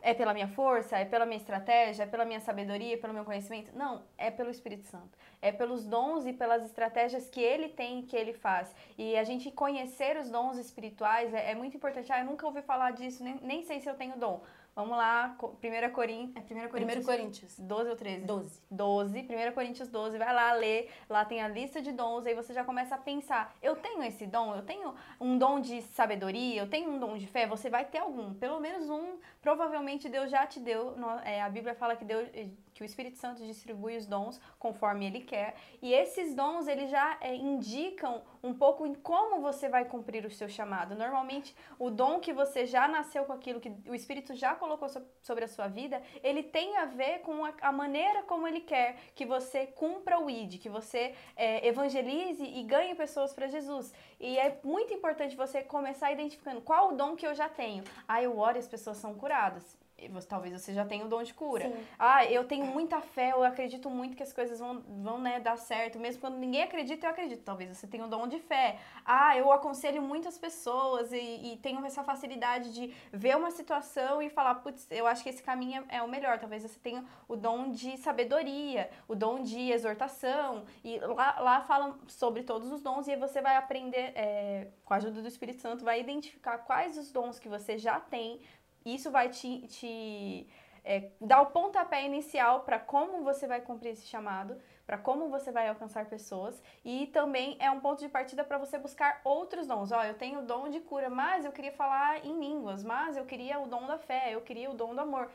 É 0.00 0.14
pela 0.14 0.32
minha 0.32 0.46
força? 0.46 0.96
É 0.96 1.04
pela 1.04 1.26
minha 1.26 1.36
estratégia? 1.36 2.04
É 2.04 2.06
pela 2.06 2.24
minha 2.24 2.38
sabedoria? 2.38 2.94
É 2.94 2.96
pelo 2.96 3.12
meu 3.12 3.24
conhecimento? 3.24 3.76
Não, 3.76 4.04
é 4.16 4.30
pelo 4.30 4.50
Espírito 4.50 4.84
Santo. 4.84 5.18
É 5.42 5.50
pelos 5.50 5.84
dons 5.84 6.26
e 6.26 6.32
pelas 6.32 6.64
estratégias 6.64 7.28
que 7.28 7.40
ele 7.40 7.68
tem 7.70 8.00
e 8.00 8.02
que 8.04 8.16
ele 8.16 8.32
faz. 8.32 8.72
E 8.96 9.16
a 9.16 9.24
gente 9.24 9.50
conhecer 9.50 10.16
os 10.16 10.30
dons 10.30 10.56
espirituais 10.58 11.34
é, 11.34 11.50
é 11.50 11.54
muito 11.56 11.76
importante. 11.76 12.12
Ah, 12.12 12.20
eu 12.20 12.26
nunca 12.26 12.46
ouvi 12.46 12.62
falar 12.62 12.92
disso, 12.92 13.24
nem, 13.24 13.34
nem 13.42 13.62
sei 13.64 13.80
se 13.80 13.90
eu 13.90 13.94
tenho 13.94 14.16
dom. 14.16 14.40
Vamos 14.74 14.96
lá, 14.96 15.36
1 15.40 15.92
Coríntios. 15.92 16.50
É 16.50 16.66
1 16.66 16.68
Coríntios. 16.68 17.06
Coríntios. 17.06 17.58
12 17.60 17.90
ou 17.90 17.96
13? 17.96 18.24
12. 18.24 18.62
12. 18.68 19.20
1 19.20 19.52
Coríntios 19.52 19.88
12. 19.88 20.18
Vai 20.18 20.34
lá 20.34 20.52
ler. 20.52 20.90
Lá 21.08 21.24
tem 21.24 21.40
a 21.40 21.46
lista 21.46 21.80
de 21.80 21.92
dons. 21.92 22.26
Aí 22.26 22.34
você 22.34 22.52
já 22.52 22.64
começa 22.64 22.96
a 22.96 22.98
pensar: 22.98 23.54
eu 23.62 23.76
tenho 23.76 24.02
esse 24.02 24.26
dom? 24.26 24.54
Eu 24.54 24.62
tenho 24.62 24.92
um 25.20 25.38
dom 25.38 25.60
de 25.60 25.80
sabedoria? 25.82 26.60
Eu 26.60 26.68
tenho 26.68 26.90
um 26.90 26.98
dom 26.98 27.16
de 27.16 27.26
fé? 27.26 27.46
Você 27.46 27.70
vai 27.70 27.84
ter 27.84 27.98
algum. 27.98 28.34
Pelo 28.34 28.58
menos 28.58 28.90
um. 28.90 29.16
Provavelmente 29.40 30.08
Deus 30.08 30.28
já 30.28 30.44
te 30.44 30.58
deu. 30.58 30.94
É, 31.24 31.40
a 31.40 31.48
Bíblia 31.48 31.74
fala 31.74 31.94
que 31.94 32.04
Deus 32.04 32.28
que 32.74 32.82
o 32.82 32.84
Espírito 32.84 33.16
Santo 33.18 33.42
distribui 33.46 33.96
os 33.96 34.04
dons 34.04 34.40
conforme 34.58 35.06
ele 35.06 35.20
quer. 35.20 35.54
E 35.80 35.94
esses 35.94 36.34
dons, 36.34 36.66
eles 36.66 36.90
já 36.90 37.16
é, 37.20 37.34
indicam 37.34 38.22
um 38.42 38.52
pouco 38.52 38.84
em 38.84 38.94
como 38.94 39.40
você 39.40 39.68
vai 39.68 39.84
cumprir 39.84 40.26
o 40.26 40.30
seu 40.30 40.48
chamado. 40.48 40.96
Normalmente, 40.96 41.54
o 41.78 41.88
dom 41.88 42.18
que 42.18 42.32
você 42.32 42.66
já 42.66 42.88
nasceu 42.88 43.24
com 43.24 43.32
aquilo 43.32 43.60
que 43.60 43.72
o 43.86 43.94
Espírito 43.94 44.34
já 44.34 44.54
colocou 44.54 44.88
so 44.88 45.04
sobre 45.20 45.44
a 45.44 45.48
sua 45.48 45.68
vida, 45.68 46.02
ele 46.22 46.42
tem 46.42 46.76
a 46.76 46.86
ver 46.86 47.20
com 47.20 47.44
a, 47.44 47.54
a, 47.62 47.72
maneira 47.72 48.22
como 48.24 48.46
ele 48.46 48.60
quer 48.60 48.96
que 49.14 49.24
você 49.24 49.66
cumpra 49.66 50.18
o 50.18 50.28
ID, 50.28 50.58
que 50.60 50.68
você 50.68 51.14
é, 51.36 51.66
evangelize 51.66 52.44
e 52.44 52.62
ganhe 52.64 52.94
pessoas 52.94 53.32
para 53.32 53.46
Jesus. 53.46 53.92
E 54.18 54.38
é 54.38 54.58
muito 54.64 54.92
importante 54.92 55.36
você 55.36 55.62
começar 55.62 56.12
identificando 56.12 56.60
qual 56.60 56.90
o 56.90 56.96
dom 56.96 57.14
que 57.16 57.26
eu 57.26 57.34
já 57.34 57.48
tenho. 57.48 57.84
Ah, 58.08 58.22
eu 58.22 58.38
oro 58.38 58.58
e 58.58 58.60
as 58.60 58.68
pessoas 58.68 58.96
são 58.96 59.14
curadas 59.14 59.83
você, 60.10 60.28
talvez 60.28 60.60
você 60.60 60.72
já 60.72 60.84
tenha 60.84 61.04
o 61.04 61.08
dom 61.08 61.22
de 61.22 61.32
cura. 61.32 61.68
Sim. 61.68 61.86
Ah, 61.98 62.24
eu 62.24 62.44
tenho 62.44 62.66
muita 62.66 63.00
fé, 63.00 63.32
eu 63.32 63.42
acredito 63.42 63.88
muito 63.88 64.16
que 64.16 64.22
as 64.22 64.32
coisas 64.32 64.58
vão, 64.58 64.82
vão 65.02 65.18
né, 65.18 65.40
dar 65.40 65.56
certo. 65.56 65.98
Mesmo 65.98 66.20
quando 66.20 66.36
ninguém 66.36 66.62
acredita, 66.62 67.06
eu 67.06 67.10
acredito. 67.10 67.42
Talvez 67.42 67.76
você 67.76 67.86
tenha 67.86 68.04
o 68.04 68.08
dom 68.08 68.26
de 68.26 68.38
fé. 68.38 68.78
Ah, 69.04 69.36
eu 69.36 69.52
aconselho 69.52 70.02
muitas 70.02 70.36
pessoas 70.36 71.12
e, 71.12 71.52
e 71.52 71.58
tenho 71.62 71.84
essa 71.86 72.02
facilidade 72.02 72.72
de 72.72 72.94
ver 73.12 73.36
uma 73.36 73.50
situação 73.50 74.20
e 74.20 74.28
falar, 74.28 74.56
putz, 74.56 74.86
eu 74.90 75.06
acho 75.06 75.22
que 75.22 75.28
esse 75.28 75.42
caminho 75.42 75.84
é, 75.88 75.98
é 75.98 76.02
o 76.02 76.08
melhor. 76.08 76.38
Talvez 76.38 76.62
você 76.62 76.78
tenha 76.78 77.04
o 77.28 77.36
dom 77.36 77.70
de 77.70 77.96
sabedoria, 77.98 78.90
o 79.06 79.14
dom 79.14 79.42
de 79.42 79.70
exortação. 79.70 80.64
E 80.82 80.98
lá, 80.98 81.40
lá 81.40 81.60
falam 81.60 81.98
sobre 82.08 82.42
todos 82.42 82.70
os 82.70 82.82
dons 82.82 83.06
e 83.06 83.12
aí 83.12 83.16
você 83.16 83.40
vai 83.40 83.56
aprender, 83.56 84.12
é, 84.14 84.68
com 84.84 84.92
a 84.92 84.96
ajuda 84.96 85.22
do 85.22 85.28
Espírito 85.28 85.60
Santo, 85.60 85.84
vai 85.84 86.00
identificar 86.00 86.58
quais 86.58 86.98
os 86.98 87.10
dons 87.12 87.38
que 87.38 87.48
você 87.48 87.78
já 87.78 88.00
tem 88.00 88.40
isso 88.84 89.10
vai 89.10 89.28
te, 89.28 89.66
te 89.68 90.46
é, 90.84 91.10
dar 91.20 91.40
o 91.40 91.46
pontapé 91.46 92.04
inicial 92.04 92.60
para 92.60 92.78
como 92.78 93.22
você 93.22 93.46
vai 93.46 93.60
cumprir 93.60 93.92
esse 93.92 94.06
chamado, 94.06 94.56
para 94.86 94.98
como 94.98 95.30
você 95.30 95.50
vai 95.50 95.68
alcançar 95.68 96.04
pessoas 96.06 96.62
e 96.84 97.06
também 97.06 97.56
é 97.58 97.70
um 97.70 97.80
ponto 97.80 98.00
de 98.00 98.08
partida 98.08 98.44
para 98.44 98.58
você 98.58 98.78
buscar 98.78 99.20
outros 99.24 99.66
dons. 99.66 99.90
Ó, 99.90 100.04
eu 100.04 100.14
tenho 100.14 100.40
o 100.40 100.46
dom 100.46 100.68
de 100.68 100.80
cura, 100.80 101.08
mas 101.08 101.44
eu 101.44 101.52
queria 101.52 101.72
falar 101.72 102.24
em 102.24 102.38
línguas, 102.38 102.84
mas 102.84 103.16
eu 103.16 103.24
queria 103.24 103.58
o 103.58 103.66
dom 103.66 103.86
da 103.86 103.96
fé, 103.96 104.34
eu 104.34 104.42
queria 104.42 104.70
o 104.70 104.74
dom 104.74 104.94
do 104.94 105.00
amor. 105.00 105.30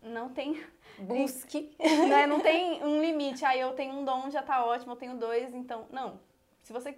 Não 0.00 0.28
tem. 0.28 0.64
Busque. 0.98 1.76
Né? 2.08 2.26
Não 2.26 2.40
tem 2.40 2.84
um 2.84 3.00
limite. 3.00 3.44
Aí 3.44 3.60
ah, 3.60 3.66
eu 3.66 3.72
tenho 3.74 3.94
um 3.94 4.04
dom, 4.04 4.30
já 4.30 4.42
tá 4.42 4.64
ótimo, 4.64 4.92
eu 4.92 4.96
tenho 4.96 5.16
dois, 5.16 5.52
então. 5.54 5.86
Não. 5.90 6.20
Se 6.62 6.72
você 6.72 6.96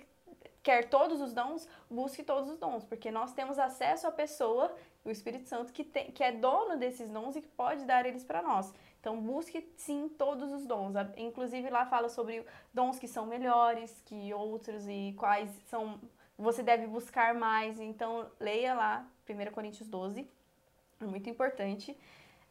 quer 0.63 0.89
todos 0.89 1.21
os 1.21 1.33
dons, 1.33 1.69
busque 1.91 2.23
todos 2.23 2.49
os 2.51 2.59
dons, 2.59 2.85
porque 2.85 3.11
nós 3.11 3.33
temos 3.33 3.59
acesso 3.59 4.07
à 4.07 4.13
pessoa 4.13 4.75
o 5.05 5.11
Espírito 5.11 5.47
Santo 5.47 5.73
que, 5.73 5.85
tem, 5.85 6.11
que 6.11 6.25
é 6.25 6.33
dono 6.33 6.79
desses 6.79 7.11
dons 7.11 7.37
e 7.37 7.43
que 7.43 7.49
pode 7.49 7.85
dar 7.85 8.07
eles 8.07 8.25
para 8.25 8.43
nós. 8.43 8.73
Então 9.01 9.21
busque 9.21 9.71
sim 9.77 10.09
todos 10.09 10.51
os 10.51 10.67
dons. 10.67 10.95
Inclusive 11.17 11.69
lá 11.69 11.85
fala 11.85 12.09
sobre 12.09 12.45
dons 12.73 12.99
que 12.99 13.07
são 13.07 13.27
melhores 13.27 14.01
que 14.07 14.33
outros 14.33 14.89
e 14.89 15.15
quais 15.19 15.51
são 15.67 16.01
você 16.39 16.63
deve 16.63 16.87
buscar 16.87 17.35
mais. 17.35 17.79
Então 17.79 18.31
leia 18.41 18.75
lá 18.75 19.07
1 19.29 19.53
Coríntios 19.53 19.89
12, 19.89 20.29
é 21.01 21.05
muito 21.05 21.29
importante. 21.29 21.97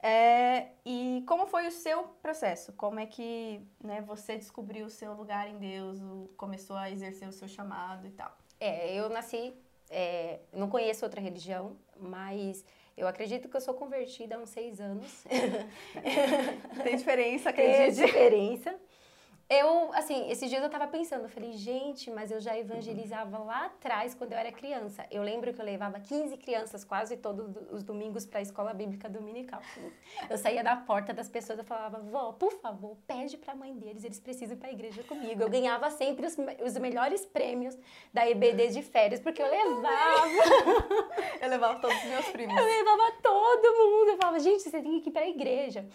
É, 0.05 0.71
e 0.85 1.23
como 1.25 1.47
foi 1.47 1.65
o 1.65 1.71
seu 1.71 2.03
processo? 2.21 2.73
Como 2.73 2.99
é 2.99 3.05
que 3.05 3.65
né, 3.81 4.01
você 4.01 4.35
descobriu 4.37 4.85
o 4.85 4.89
seu 4.89 5.13
lugar 5.13 5.47
em 5.47 5.57
Deus, 5.57 5.97
começou 6.35 6.75
a 6.75 6.91
exercer 6.91 7.27
o 7.27 7.31
seu 7.31 7.47
chamado 7.47 8.05
e 8.05 8.11
tal? 8.11 8.37
É, 8.59 8.93
eu 8.93 9.07
nasci, 9.09 9.53
é, 9.89 10.39
não 10.51 10.69
conheço 10.69 11.05
outra 11.05 11.21
religião, 11.21 11.77
mas 11.99 12.63
eu 12.95 13.07
acredito 13.07 13.49
que 13.49 13.57
eu 13.57 13.61
sou 13.61 13.73
convertida 13.73 14.35
há 14.35 14.39
uns 14.39 14.49
seis 14.49 14.79
anos. 14.79 15.23
Tem 16.83 16.95
diferença, 16.95 17.49
acredite. 17.49 18.01
Tem 18.01 18.05
diferença. 18.05 18.75
Eu, 19.49 19.93
assim, 19.93 20.29
esses 20.31 20.49
dias 20.49 20.63
eu 20.63 20.69
tava 20.69 20.87
pensando, 20.87 21.23
eu 21.23 21.29
falei, 21.29 21.53
gente, 21.53 22.09
mas 22.09 22.31
eu 22.31 22.39
já 22.39 22.57
evangelizava 22.57 23.37
lá 23.37 23.65
atrás, 23.65 24.15
quando 24.15 24.31
eu 24.31 24.37
era 24.37 24.51
criança. 24.51 25.05
Eu 25.11 25.21
lembro 25.21 25.53
que 25.53 25.61
eu 25.61 25.65
levava 25.65 25.99
15 25.99 26.37
crianças 26.37 26.83
quase 26.83 27.17
todos 27.17 27.55
os 27.69 27.83
domingos 27.83 28.25
para 28.25 28.39
a 28.39 28.41
escola 28.41 28.73
bíblica 28.73 29.09
dominical. 29.09 29.61
Eu 30.29 30.37
saía 30.37 30.63
da 30.63 30.75
porta 30.75 31.13
das 31.13 31.27
pessoas 31.27 31.59
e 31.59 31.63
falava, 31.63 31.99
vó, 31.99 32.31
por 32.31 32.53
favor, 32.53 32.97
pede 33.05 33.37
para 33.37 33.53
a 33.53 33.55
mãe 33.55 33.75
deles, 33.75 34.03
eles 34.03 34.19
precisam 34.19 34.55
ir 34.55 34.59
para 34.59 34.69
a 34.69 34.71
igreja 34.71 35.03
comigo. 35.03 35.43
Eu 35.43 35.49
ganhava 35.49 35.89
sempre 35.91 36.25
os, 36.25 36.35
os 36.65 36.77
melhores 36.77 37.25
prêmios 37.25 37.77
da 38.13 38.27
EBD 38.27 38.69
de 38.69 38.81
férias, 38.81 39.19
porque 39.19 39.41
eu 39.41 39.49
levava. 39.49 40.27
eu 41.41 41.49
levava 41.49 41.79
todos 41.79 41.97
os 41.97 42.05
meus 42.05 42.25
primos. 42.29 42.57
Eu 42.57 42.65
levava 42.65 43.11
todo 43.21 43.75
mundo. 43.75 44.09
Eu 44.11 44.17
falava, 44.17 44.39
gente, 44.39 44.63
você 44.63 44.81
tem 44.81 44.99
que 45.01 45.09
ir 45.09 45.11
para 45.11 45.23
a 45.23 45.29
igreja. 45.29 45.85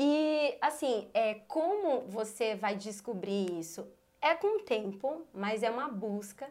E, 0.00 0.56
assim, 0.60 1.08
é, 1.12 1.34
como 1.48 2.02
você 2.02 2.54
vai 2.54 2.76
descobrir 2.76 3.58
isso? 3.58 3.84
É 4.22 4.32
com 4.32 4.58
o 4.58 4.60
tempo, 4.60 5.26
mas 5.34 5.64
é 5.64 5.70
uma 5.70 5.88
busca. 5.88 6.48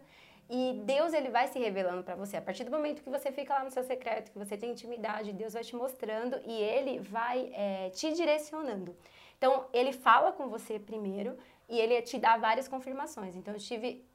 E 0.50 0.82
Deus 0.84 1.13
ele 1.13 1.30
vai 1.30 1.48
se 1.48 1.58
revelando 1.58 2.04
para 2.04 2.16
você. 2.16 2.36
A 2.36 2.42
partir 2.42 2.66
do 2.66 2.72
momento 2.72 3.01
que 3.01 3.10
você 3.10 3.32
fica 3.32 3.54
lá 3.54 3.63
no 3.63 3.72
seu 3.72 3.86
secreto, 3.86 4.32
que 4.32 4.38
você 4.38 4.58
tem 4.58 4.72
intimidade, 4.72 5.32
Deus 5.32 5.54
vai 5.54 5.63
te 5.63 5.77
mostrando 5.77 6.42
e 6.46 6.51
ele 6.51 7.00
vai 7.00 7.50
é, 7.54 7.89
te 7.92 8.12
direcionando. 8.12 8.94
Então, 9.38 9.66
ele 9.72 9.94
fala 9.94 10.34
com 10.34 10.50
você 10.50 10.77
primeiro 10.77 11.38
e 11.70 11.80
ele 11.80 12.01
te 12.01 12.18
dá 12.18 12.36
várias 12.36 12.68
confirmações. 12.68 13.34
Então, 13.38 13.54
eu 13.54 13.60
tive 13.62 14.06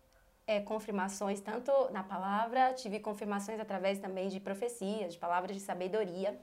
é, 0.47 0.61
confirmações 0.61 1.41
tanto 1.41 1.73
na 1.91 2.03
palavra, 2.03 2.75
tive 2.75 3.01
confirmações 3.01 3.59
através 3.59 3.99
também 3.99 4.29
de 4.29 4.41
profecias, 4.41 5.15
de 5.15 5.19
palavras 5.19 5.57
de 5.57 5.63
sabedoria. 5.63 6.39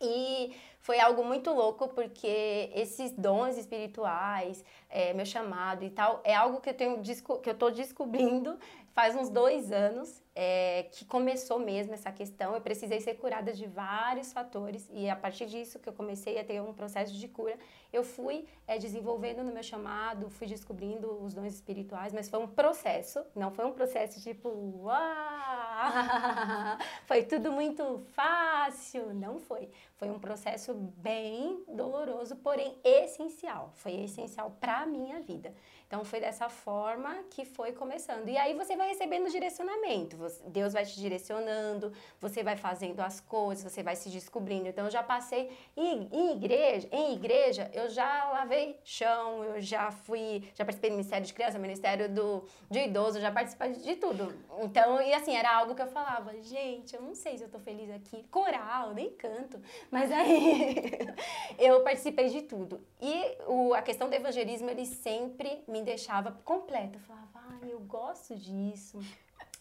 E 0.00 0.54
foi 0.80 0.98
algo 0.98 1.24
muito 1.24 1.52
louco, 1.52 1.88
porque 1.88 2.70
esses 2.74 3.12
dons 3.12 3.58
espirituais, 3.58 4.64
é, 4.88 5.12
meu 5.12 5.26
chamado 5.26 5.84
e 5.84 5.90
tal, 5.90 6.20
é 6.24 6.34
algo 6.34 6.60
que 6.60 6.70
eu, 6.70 6.74
tenho, 6.74 7.02
que 7.42 7.50
eu 7.50 7.54
tô 7.54 7.70
descobrindo 7.70 8.58
faz 8.94 9.14
uns 9.14 9.28
dois 9.28 9.70
anos 9.72 10.22
é, 10.34 10.84
que 10.92 11.04
começou 11.04 11.58
mesmo 11.58 11.94
essa 11.94 12.12
questão. 12.12 12.54
Eu 12.54 12.60
precisei 12.60 13.00
ser 13.00 13.14
curada 13.14 13.52
de 13.52 13.66
vários 13.66 14.32
fatores 14.32 14.88
e 14.92 15.08
a 15.08 15.16
partir 15.16 15.46
disso 15.46 15.78
que 15.78 15.88
eu 15.88 15.92
comecei 15.92 16.38
a 16.38 16.44
ter 16.44 16.60
um 16.62 16.72
processo 16.72 17.12
de 17.12 17.28
cura, 17.28 17.58
eu 17.92 18.04
fui 18.04 18.46
é, 18.66 18.78
desenvolvendo 18.78 19.42
no 19.42 19.52
meu 19.52 19.62
chamado, 19.62 20.30
fui 20.30 20.46
descobrindo 20.46 21.22
os 21.22 21.34
dons 21.34 21.54
espirituais, 21.54 22.12
mas 22.12 22.28
foi 22.28 22.38
um 22.38 22.46
processo, 22.46 23.24
não 23.34 23.50
foi 23.50 23.64
um 23.64 23.72
processo 23.72 24.20
tipo, 24.20 24.48
uau, 24.82 24.94
foi 27.06 27.24
tudo 27.24 27.50
muito 27.50 28.06
fácil, 28.12 29.12
não 29.12 29.40
foi. 29.40 29.68
Foi 29.96 30.08
um 30.08 30.18
processo 30.18 30.72
bem 30.74 31.64
doloroso, 31.68 32.36
porém 32.36 32.78
essencial. 32.84 33.72
Foi 33.74 33.92
essencial 33.92 34.56
para 34.60 34.80
a 34.80 34.86
minha 34.86 35.20
vida. 35.20 35.52
Então 35.86 36.04
foi 36.04 36.20
dessa 36.20 36.48
forma 36.48 37.24
que 37.30 37.44
foi 37.44 37.72
começando. 37.72 38.28
E 38.28 38.38
aí 38.38 38.54
você 38.54 38.76
vai 38.76 38.88
recebendo 38.88 39.28
direcionamento. 39.28 40.16
Deus 40.46 40.72
vai 40.72 40.84
te 40.84 40.98
direcionando, 40.98 41.92
você 42.20 42.42
vai 42.42 42.56
fazendo 42.56 43.00
as 43.00 43.20
coisas, 43.20 43.70
você 43.70 43.82
vai 43.82 43.96
se 43.96 44.08
descobrindo. 44.08 44.68
Então 44.68 44.84
eu 44.84 44.90
já 44.90 45.02
passei 45.02 45.50
em, 45.76 46.08
em 46.12 46.32
igreja, 46.36 46.88
em 46.92 47.14
igreja, 47.14 47.70
eu 47.72 47.88
já 47.88 48.30
lavei 48.30 48.78
chão, 48.84 49.44
eu 49.44 49.60
já 49.60 49.90
fui, 49.90 50.48
já 50.54 50.64
participei 50.64 50.90
do 50.90 50.96
Ministério 50.96 51.26
de 51.26 51.34
Criança, 51.34 51.58
Ministério 51.58 52.08
do 52.08 52.44
de 52.70 52.80
idoso, 52.80 53.20
já 53.20 53.30
participei 53.30 53.72
de 53.72 53.96
tudo. 53.96 54.34
Então, 54.60 55.00
e 55.00 55.12
assim, 55.12 55.34
era 55.34 55.56
algo 55.56 55.74
que 55.74 55.82
eu 55.82 55.86
falava, 55.86 56.32
gente, 56.42 56.94
eu 56.94 57.02
não 57.02 57.14
sei 57.14 57.38
se 57.38 57.44
eu 57.44 57.48
tô 57.48 57.58
feliz 57.58 57.90
aqui. 57.90 58.22
Coral, 58.30 58.94
nem 58.94 59.10
canto. 59.10 59.60
Mas 59.90 60.10
aí 60.12 60.92
eu 61.58 61.82
participei 61.82 62.28
de 62.28 62.42
tudo. 62.42 62.80
E 63.00 63.36
o, 63.46 63.74
a 63.74 63.82
questão 63.82 64.08
do 64.08 64.14
evangelismo, 64.14 64.70
ele 64.70 64.86
sempre 64.86 65.62
me 65.66 65.82
deixava 65.82 66.32
completa. 66.44 66.96
Eu 66.96 67.00
falava, 67.00 67.40
ai, 67.62 67.72
eu 67.72 67.80
gosto 67.80 68.36
disso, 68.36 68.98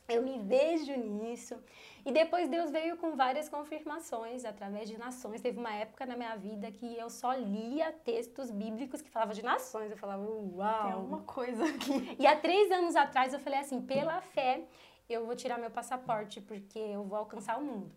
eu 0.10 0.22
me 0.22 0.40
vejo 0.40 0.96
nisso. 0.98 1.56
E 2.06 2.12
depois 2.12 2.50
Deus 2.50 2.72
veio 2.72 2.98
com 2.98 3.16
várias 3.16 3.50
confirmações 3.50 4.46
através 4.46 4.90
de 4.90 4.98
nações. 4.98 5.42
Teve 5.42 5.60
uma 5.60 5.74
época 5.74 6.06
na 6.06 6.16
minha 6.16 6.36
vida 6.36 6.72
que 6.72 6.98
eu 6.98 7.10
só 7.10 7.34
lia 7.34 7.92
textos 7.92 8.50
bíblicos 8.50 9.02
que 9.02 9.10
falavam 9.10 9.34
de 9.34 9.44
nações. 9.44 9.92
Eu 9.92 9.98
falava, 9.98 10.24
uau! 10.24 10.84
Tem 10.84 10.92
alguma 10.94 11.22
coisa 11.22 11.66
aqui. 11.66 12.16
E 12.18 12.26
há 12.26 12.36
três 12.36 12.72
anos 12.72 12.96
atrás 12.96 13.34
eu 13.34 13.40
falei 13.40 13.60
assim, 13.60 13.82
pela 13.82 14.22
fé, 14.22 14.64
eu 15.10 15.26
vou 15.26 15.36
tirar 15.36 15.58
meu 15.58 15.72
passaporte, 15.72 16.40
porque 16.42 16.80
eu 16.80 17.04
vou 17.04 17.18
alcançar 17.18 17.58
o 17.60 17.64
mundo. 17.64 17.92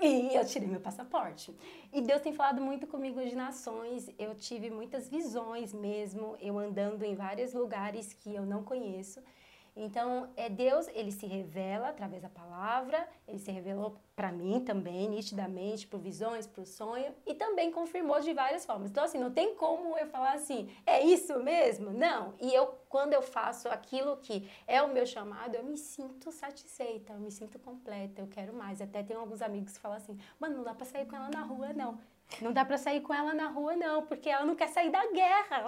E 0.00 0.32
eu 0.36 0.46
tirei 0.46 0.68
meu 0.68 0.80
passaporte. 0.80 1.52
E 1.92 2.00
Deus 2.00 2.22
tem 2.22 2.32
falado 2.32 2.60
muito 2.60 2.86
comigo 2.86 3.20
de 3.20 3.34
nações. 3.34 4.08
Eu 4.16 4.34
tive 4.34 4.70
muitas 4.70 5.08
visões 5.08 5.74
mesmo, 5.74 6.36
eu 6.40 6.56
andando 6.56 7.02
em 7.02 7.16
vários 7.16 7.52
lugares 7.52 8.12
que 8.12 8.32
eu 8.32 8.46
não 8.46 8.62
conheço. 8.62 9.20
Então, 9.80 10.28
é 10.36 10.48
Deus, 10.48 10.88
ele 10.88 11.12
se 11.12 11.24
revela 11.24 11.88
através 11.88 12.20
da 12.20 12.28
palavra, 12.28 13.08
ele 13.28 13.38
se 13.38 13.52
revelou 13.52 13.96
para 14.16 14.32
mim 14.32 14.58
também, 14.58 15.08
nitidamente, 15.08 15.86
por 15.86 16.00
visões, 16.00 16.48
por 16.48 16.66
sonho, 16.66 17.14
e 17.24 17.32
também 17.32 17.70
confirmou 17.70 18.20
de 18.20 18.34
várias 18.34 18.66
formas. 18.66 18.90
Então, 18.90 19.04
assim, 19.04 19.18
não 19.18 19.30
tem 19.30 19.54
como 19.54 19.96
eu 19.96 20.08
falar 20.08 20.32
assim, 20.32 20.68
é 20.84 21.00
isso 21.04 21.38
mesmo? 21.38 21.92
Não. 21.92 22.34
E 22.40 22.52
eu, 22.52 22.66
quando 22.88 23.12
eu 23.12 23.22
faço 23.22 23.68
aquilo 23.68 24.16
que 24.16 24.50
é 24.66 24.82
o 24.82 24.92
meu 24.92 25.06
chamado, 25.06 25.54
eu 25.54 25.62
me 25.62 25.78
sinto 25.78 26.32
satisfeita, 26.32 27.12
eu 27.12 27.20
me 27.20 27.30
sinto 27.30 27.56
completa, 27.60 28.20
eu 28.20 28.26
quero 28.26 28.52
mais. 28.52 28.80
Até 28.80 29.04
tem 29.04 29.16
alguns 29.16 29.40
amigos 29.40 29.74
que 29.74 29.78
falam 29.78 29.98
assim, 29.98 30.18
mano, 30.40 30.56
não 30.56 30.64
dá 30.64 30.74
pra 30.74 30.86
sair 30.86 31.06
com 31.06 31.14
ela 31.14 31.30
na 31.30 31.42
rua, 31.42 31.72
não. 31.72 32.00
Não 32.40 32.52
dá 32.52 32.64
para 32.64 32.78
sair 32.78 33.00
com 33.00 33.12
ela 33.12 33.34
na 33.34 33.48
rua, 33.48 33.74
não, 33.74 34.06
porque 34.06 34.28
ela 34.28 34.44
não 34.44 34.54
quer 34.54 34.68
sair 34.68 34.90
da 34.90 35.10
guerra. 35.10 35.64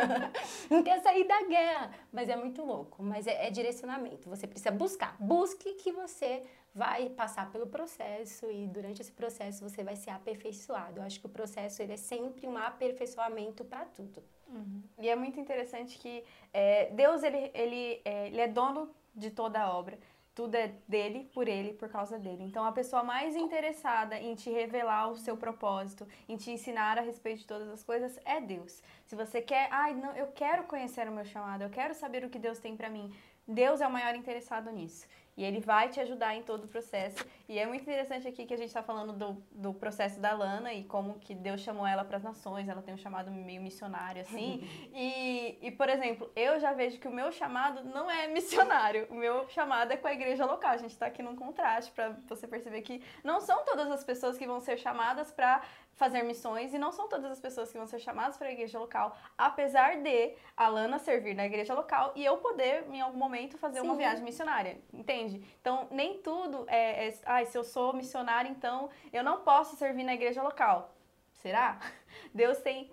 não 0.70 0.82
quer 0.82 1.00
sair 1.02 1.24
da 1.26 1.42
guerra. 1.44 1.90
Mas 2.12 2.28
é 2.28 2.36
muito 2.36 2.64
louco. 2.64 3.02
Mas 3.02 3.26
é, 3.26 3.46
é, 3.46 3.50
direcionamento. 3.50 4.28
Você 4.30 4.46
precisa 4.46 4.70
buscar. 4.70 5.16
Busque 5.18 5.74
que 5.74 5.92
você 5.92 6.42
vai 6.74 7.10
passar 7.10 7.50
pelo 7.50 7.66
processo 7.66 8.50
e 8.50 8.66
durante 8.68 9.02
esse 9.02 9.12
processo 9.12 9.68
você 9.68 9.82
vai 9.82 9.96
ser 9.96 10.10
aperfeiçoado. 10.10 11.00
Eu 11.00 11.02
acho 11.02 11.18
que 11.18 11.26
o 11.26 11.30
processo 11.30 11.82
ele 11.82 11.92
é 11.92 11.96
sempre 11.96 12.46
um 12.46 12.56
aperfeiçoamento 12.56 13.64
para 13.64 13.84
tudo. 13.86 14.22
Uhum. 14.48 14.82
E 14.98 15.08
é 15.08 15.16
muito 15.16 15.38
interessante 15.38 15.98
que 15.98 16.24
é, 16.52 16.90
Deus 16.92 17.22
ele, 17.22 17.50
ele, 17.52 18.00
é, 18.04 18.28
ele 18.28 18.40
é 18.40 18.48
dono 18.48 18.90
de 19.14 19.30
toda 19.30 19.60
a 19.60 19.76
obra 19.76 19.98
tudo 20.34 20.54
é 20.54 20.72
dele, 20.86 21.30
por 21.34 21.48
ele, 21.48 21.72
por 21.72 21.88
causa 21.88 22.18
dele. 22.18 22.44
Então, 22.44 22.64
a 22.64 22.72
pessoa 22.72 23.02
mais 23.02 23.36
interessada 23.36 24.18
em 24.18 24.34
te 24.34 24.50
revelar 24.50 25.10
o 25.10 25.16
seu 25.16 25.36
propósito, 25.36 26.06
em 26.28 26.36
te 26.36 26.50
ensinar 26.50 26.98
a 26.98 27.02
respeito 27.02 27.40
de 27.40 27.46
todas 27.46 27.68
as 27.68 27.82
coisas, 27.82 28.18
é 28.24 28.40
Deus. 28.40 28.82
Se 29.04 29.16
você 29.16 29.42
quer, 29.42 29.68
ai, 29.70 29.94
não, 29.94 30.16
eu 30.16 30.28
quero 30.28 30.64
conhecer 30.64 31.08
o 31.08 31.12
meu 31.12 31.24
chamado, 31.24 31.62
eu 31.62 31.70
quero 31.70 31.94
saber 31.94 32.24
o 32.24 32.30
que 32.30 32.38
Deus 32.38 32.58
tem 32.58 32.76
para 32.76 32.88
mim, 32.88 33.12
Deus 33.46 33.80
é 33.80 33.86
o 33.86 33.90
maior 33.90 34.14
interessado 34.14 34.70
nisso. 34.70 35.06
E 35.36 35.44
ele 35.44 35.60
vai 35.60 35.88
te 35.88 36.00
ajudar 36.00 36.34
em 36.34 36.42
todo 36.42 36.64
o 36.64 36.68
processo. 36.68 37.24
E 37.48 37.58
é 37.58 37.66
muito 37.66 37.82
interessante 37.82 38.28
aqui 38.28 38.44
que 38.44 38.54
a 38.54 38.56
gente 38.56 38.68
está 38.68 38.82
falando 38.82 39.12
do, 39.12 39.42
do 39.50 39.72
processo 39.72 40.20
da 40.20 40.32
Lana 40.32 40.72
e 40.72 40.84
como 40.84 41.18
que 41.18 41.34
Deus 41.34 41.60
chamou 41.60 41.86
ela 41.86 42.04
para 42.04 42.16
as 42.16 42.22
nações. 42.22 42.68
Ela 42.68 42.82
tem 42.82 42.92
um 42.92 42.98
chamado 42.98 43.30
meio 43.30 43.62
missionário, 43.62 44.22
assim. 44.22 44.62
e, 44.94 45.58
e, 45.62 45.70
por 45.70 45.88
exemplo, 45.88 46.30
eu 46.36 46.60
já 46.60 46.72
vejo 46.72 46.98
que 46.98 47.08
o 47.08 47.12
meu 47.12 47.32
chamado 47.32 47.82
não 47.84 48.10
é 48.10 48.28
missionário. 48.28 49.06
O 49.10 49.14
meu 49.14 49.48
chamado 49.48 49.92
é 49.92 49.96
com 49.96 50.08
a 50.08 50.12
igreja 50.12 50.44
local. 50.44 50.72
A 50.72 50.76
gente 50.76 50.92
está 50.92 51.06
aqui 51.06 51.22
num 51.22 51.36
contraste 51.36 51.90
para 51.92 52.10
você 52.28 52.46
perceber 52.46 52.82
que 52.82 53.02
não 53.24 53.40
são 53.40 53.64
todas 53.64 53.90
as 53.90 54.04
pessoas 54.04 54.36
que 54.36 54.46
vão 54.46 54.60
ser 54.60 54.78
chamadas 54.78 55.30
para 55.30 55.62
fazer 56.00 56.22
missões 56.22 56.72
e 56.72 56.78
não 56.78 56.90
são 56.90 57.06
todas 57.10 57.30
as 57.30 57.38
pessoas 57.38 57.70
que 57.70 57.76
vão 57.76 57.86
ser 57.86 57.98
chamadas 57.98 58.38
para 58.38 58.48
a 58.48 58.52
igreja 58.52 58.78
local, 58.78 59.14
apesar 59.36 60.00
de 60.00 60.34
a 60.56 60.66
Lana 60.66 60.98
servir 60.98 61.34
na 61.34 61.44
igreja 61.44 61.74
local 61.74 62.14
e 62.16 62.24
eu 62.24 62.38
poder, 62.38 62.86
em 62.90 63.02
algum 63.02 63.18
momento, 63.18 63.58
fazer 63.58 63.80
Sim. 63.80 63.86
uma 63.86 63.96
viagem 63.96 64.24
missionária, 64.24 64.80
entende? 64.94 65.44
Então, 65.60 65.86
nem 65.90 66.16
tudo 66.22 66.64
é, 66.68 67.08
é 67.08 67.18
ah, 67.26 67.44
se 67.44 67.56
eu 67.56 67.62
sou 67.62 67.92
missionária, 67.92 68.48
então 68.48 68.88
eu 69.12 69.22
não 69.22 69.42
posso 69.42 69.76
servir 69.76 70.04
na 70.04 70.14
igreja 70.14 70.42
local. 70.42 70.90
Será? 71.34 71.78
Deus 72.32 72.58
tem 72.60 72.90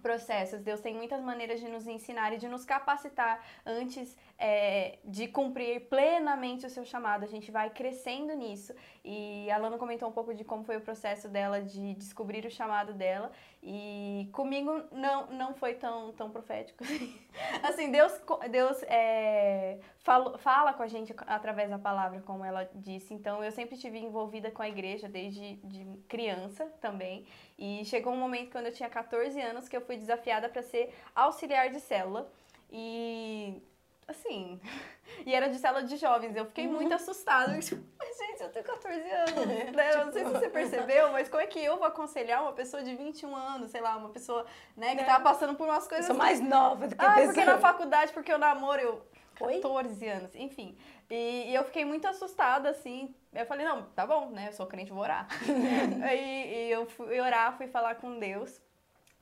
processos. 0.00 0.60
Deus 0.60 0.80
tem 0.80 0.94
muitas 0.94 1.20
maneiras 1.20 1.58
de 1.58 1.68
nos 1.68 1.88
ensinar 1.88 2.32
e 2.32 2.36
de 2.36 2.46
nos 2.46 2.64
capacitar 2.64 3.44
antes 3.66 4.16
é, 4.38 4.98
de 5.04 5.28
cumprir 5.28 5.88
plenamente 5.88 6.66
o 6.66 6.70
seu 6.70 6.84
chamado. 6.84 7.24
A 7.24 7.28
gente 7.28 7.50
vai 7.50 7.70
crescendo 7.70 8.34
nisso. 8.34 8.74
E 9.04 9.50
a 9.50 9.58
Lana 9.58 9.78
comentou 9.78 10.08
um 10.08 10.12
pouco 10.12 10.34
de 10.34 10.44
como 10.44 10.64
foi 10.64 10.76
o 10.76 10.80
processo 10.80 11.28
dela 11.28 11.62
de 11.62 11.94
descobrir 11.94 12.44
o 12.44 12.50
chamado 12.50 12.92
dela. 12.92 13.30
E 13.62 14.28
comigo 14.32 14.82
não, 14.90 15.26
não 15.28 15.54
foi 15.54 15.74
tão, 15.74 16.12
tão 16.12 16.30
profético. 16.30 16.84
assim, 17.62 17.90
Deus, 17.90 18.12
Deus 18.50 18.82
é, 18.84 19.78
fala, 20.00 20.36
fala 20.38 20.72
com 20.72 20.82
a 20.82 20.88
gente 20.88 21.14
através 21.26 21.70
da 21.70 21.78
palavra, 21.78 22.20
como 22.22 22.44
ela 22.44 22.68
disse. 22.74 23.14
Então, 23.14 23.42
eu 23.42 23.52
sempre 23.52 23.76
estive 23.76 23.98
envolvida 23.98 24.50
com 24.50 24.62
a 24.62 24.68
igreja 24.68 25.08
desde 25.08 25.56
de 25.56 25.84
criança 26.08 26.66
também. 26.80 27.24
E 27.58 27.84
chegou 27.84 28.12
um 28.12 28.18
momento 28.18 28.50
quando 28.50 28.66
eu 28.66 28.72
tinha 28.72 28.88
14 28.88 29.40
anos 29.40 29.68
que 29.68 29.76
eu 29.76 29.80
fui 29.80 29.96
desafiada 29.96 30.48
para 30.48 30.62
ser 30.62 30.92
auxiliar 31.14 31.70
de 31.70 31.80
célula. 31.80 32.30
E 32.70 33.62
assim, 34.06 34.60
e 35.26 35.34
era 35.34 35.48
de 35.48 35.58
célula 35.58 35.82
de 35.82 35.96
jovens. 35.96 36.36
Eu 36.36 36.46
fiquei 36.46 36.66
uhum. 36.66 36.74
muito 36.74 36.94
assustada. 36.94 37.52
mas, 37.52 37.68
gente, 37.68 38.42
eu 38.42 38.50
tenho 38.50 38.64
14 38.64 39.10
anos. 39.10 39.46
Né? 39.74 39.92
Eu 39.94 40.06
não 40.06 40.12
sei 40.12 40.24
se 40.24 40.30
você 40.30 40.48
percebeu, 40.48 41.12
mas 41.12 41.28
como 41.28 41.42
é 41.42 41.46
que 41.46 41.58
eu 41.58 41.76
vou 41.76 41.86
aconselhar 41.86 42.42
uma 42.42 42.52
pessoa 42.52 42.82
de 42.82 42.94
21 42.94 43.34
anos, 43.34 43.70
sei 43.70 43.80
lá, 43.80 43.96
uma 43.96 44.10
pessoa 44.10 44.46
né, 44.76 44.94
que 44.94 45.02
é. 45.02 45.04
tá 45.04 45.20
passando 45.20 45.54
por 45.54 45.68
umas 45.68 45.86
coisas. 45.86 46.08
Eu 46.08 46.14
sou 46.14 46.22
mais 46.22 46.40
nova 46.40 46.88
do 46.88 46.96
que 46.96 47.04
ah, 47.04 47.10
a 47.10 47.14
pessoa. 47.14 47.34
porque 47.34 47.44
na 47.44 47.58
faculdade, 47.58 48.12
porque 48.12 48.32
eu 48.32 48.38
namoro, 48.38 48.80
eu. 48.80 49.14
14 49.34 50.04
Oi? 50.04 50.10
anos, 50.10 50.34
enfim. 50.36 50.78
E, 51.10 51.50
e, 51.50 51.54
eu 51.54 51.64
fiquei 51.64 51.84
muito 51.84 52.06
assustada, 52.06 52.70
assim. 52.70 53.12
Eu 53.32 53.44
falei, 53.46 53.66
não, 53.66 53.82
tá 53.90 54.06
bom, 54.06 54.30
né? 54.30 54.48
Eu 54.48 54.52
sou 54.52 54.64
crente, 54.66 54.92
vou 54.92 55.02
orar. 55.02 55.26
e, 56.14 56.68
e 56.68 56.70
eu 56.70 56.86
fui 56.86 57.20
orar, 57.20 57.56
fui 57.56 57.66
falar 57.66 57.96
com 57.96 58.18
Deus. 58.18 58.60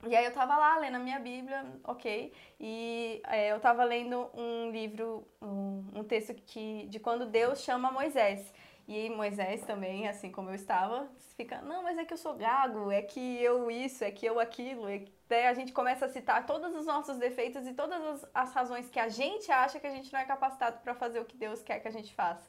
E 0.05 0.15
aí 0.15 0.25
eu 0.25 0.33
tava 0.33 0.57
lá 0.57 0.77
lendo 0.77 0.95
a 0.95 0.99
minha 0.99 1.19
Bíblia, 1.19 1.65
ok, 1.83 2.33
e 2.59 3.21
é, 3.25 3.53
eu 3.53 3.59
tava 3.61 3.85
lendo 3.85 4.29
um 4.33 4.69
livro, 4.69 5.25
um, 5.41 5.85
um, 5.95 6.03
texto 6.03 6.33
que, 6.33 6.85
de 6.87 6.99
quando 6.99 7.25
Deus 7.25 7.61
chama 7.61 7.91
Moisés. 7.91 8.53
E 8.85 9.09
Moisés 9.09 9.61
também, 9.61 10.09
assim 10.09 10.29
como 10.29 10.49
eu 10.49 10.55
estava, 10.55 11.09
fica, 11.37 11.61
não, 11.61 11.83
mas 11.83 11.97
é 11.97 12.03
que 12.03 12.13
eu 12.13 12.17
sou 12.17 12.35
gago, 12.35 12.91
é 12.91 13.01
que 13.01 13.41
eu 13.41 13.71
isso, 13.71 14.03
é 14.03 14.11
que 14.11 14.25
eu 14.25 14.41
aquilo. 14.41 14.89
E 14.89 15.07
daí 15.29 15.47
a 15.47 15.53
gente 15.53 15.71
começa 15.71 16.05
a 16.05 16.09
citar 16.09 16.45
todos 16.45 16.75
os 16.75 16.85
nossos 16.85 17.17
defeitos 17.17 17.65
e 17.65 17.73
todas 17.73 18.01
as, 18.01 18.29
as 18.33 18.53
razões 18.53 18.89
que 18.89 18.99
a 18.99 19.07
gente 19.07 19.49
acha 19.49 19.79
que 19.79 19.87
a 19.87 19.89
gente 19.89 20.11
não 20.11 20.19
é 20.19 20.25
capacitado 20.25 20.79
para 20.81 20.93
fazer 20.93 21.21
o 21.21 21.25
que 21.25 21.37
Deus 21.37 21.63
quer 21.63 21.79
que 21.79 21.87
a 21.87 21.91
gente 21.91 22.13
faça. 22.13 22.45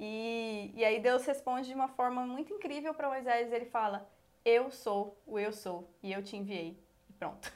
E, 0.00 0.72
e 0.74 0.82
aí 0.82 1.00
Deus 1.00 1.26
responde 1.26 1.68
de 1.68 1.74
uma 1.74 1.88
forma 1.88 2.26
muito 2.26 2.54
incrível 2.54 2.94
para 2.94 3.10
Moisés, 3.10 3.52
ele 3.52 3.66
fala, 3.66 4.08
eu 4.42 4.70
sou 4.70 5.18
o 5.26 5.38
eu 5.38 5.52
sou 5.52 5.88
e 6.02 6.12
eu 6.12 6.22
te 6.22 6.34
enviei. 6.34 6.83
Pronto. 7.18 7.52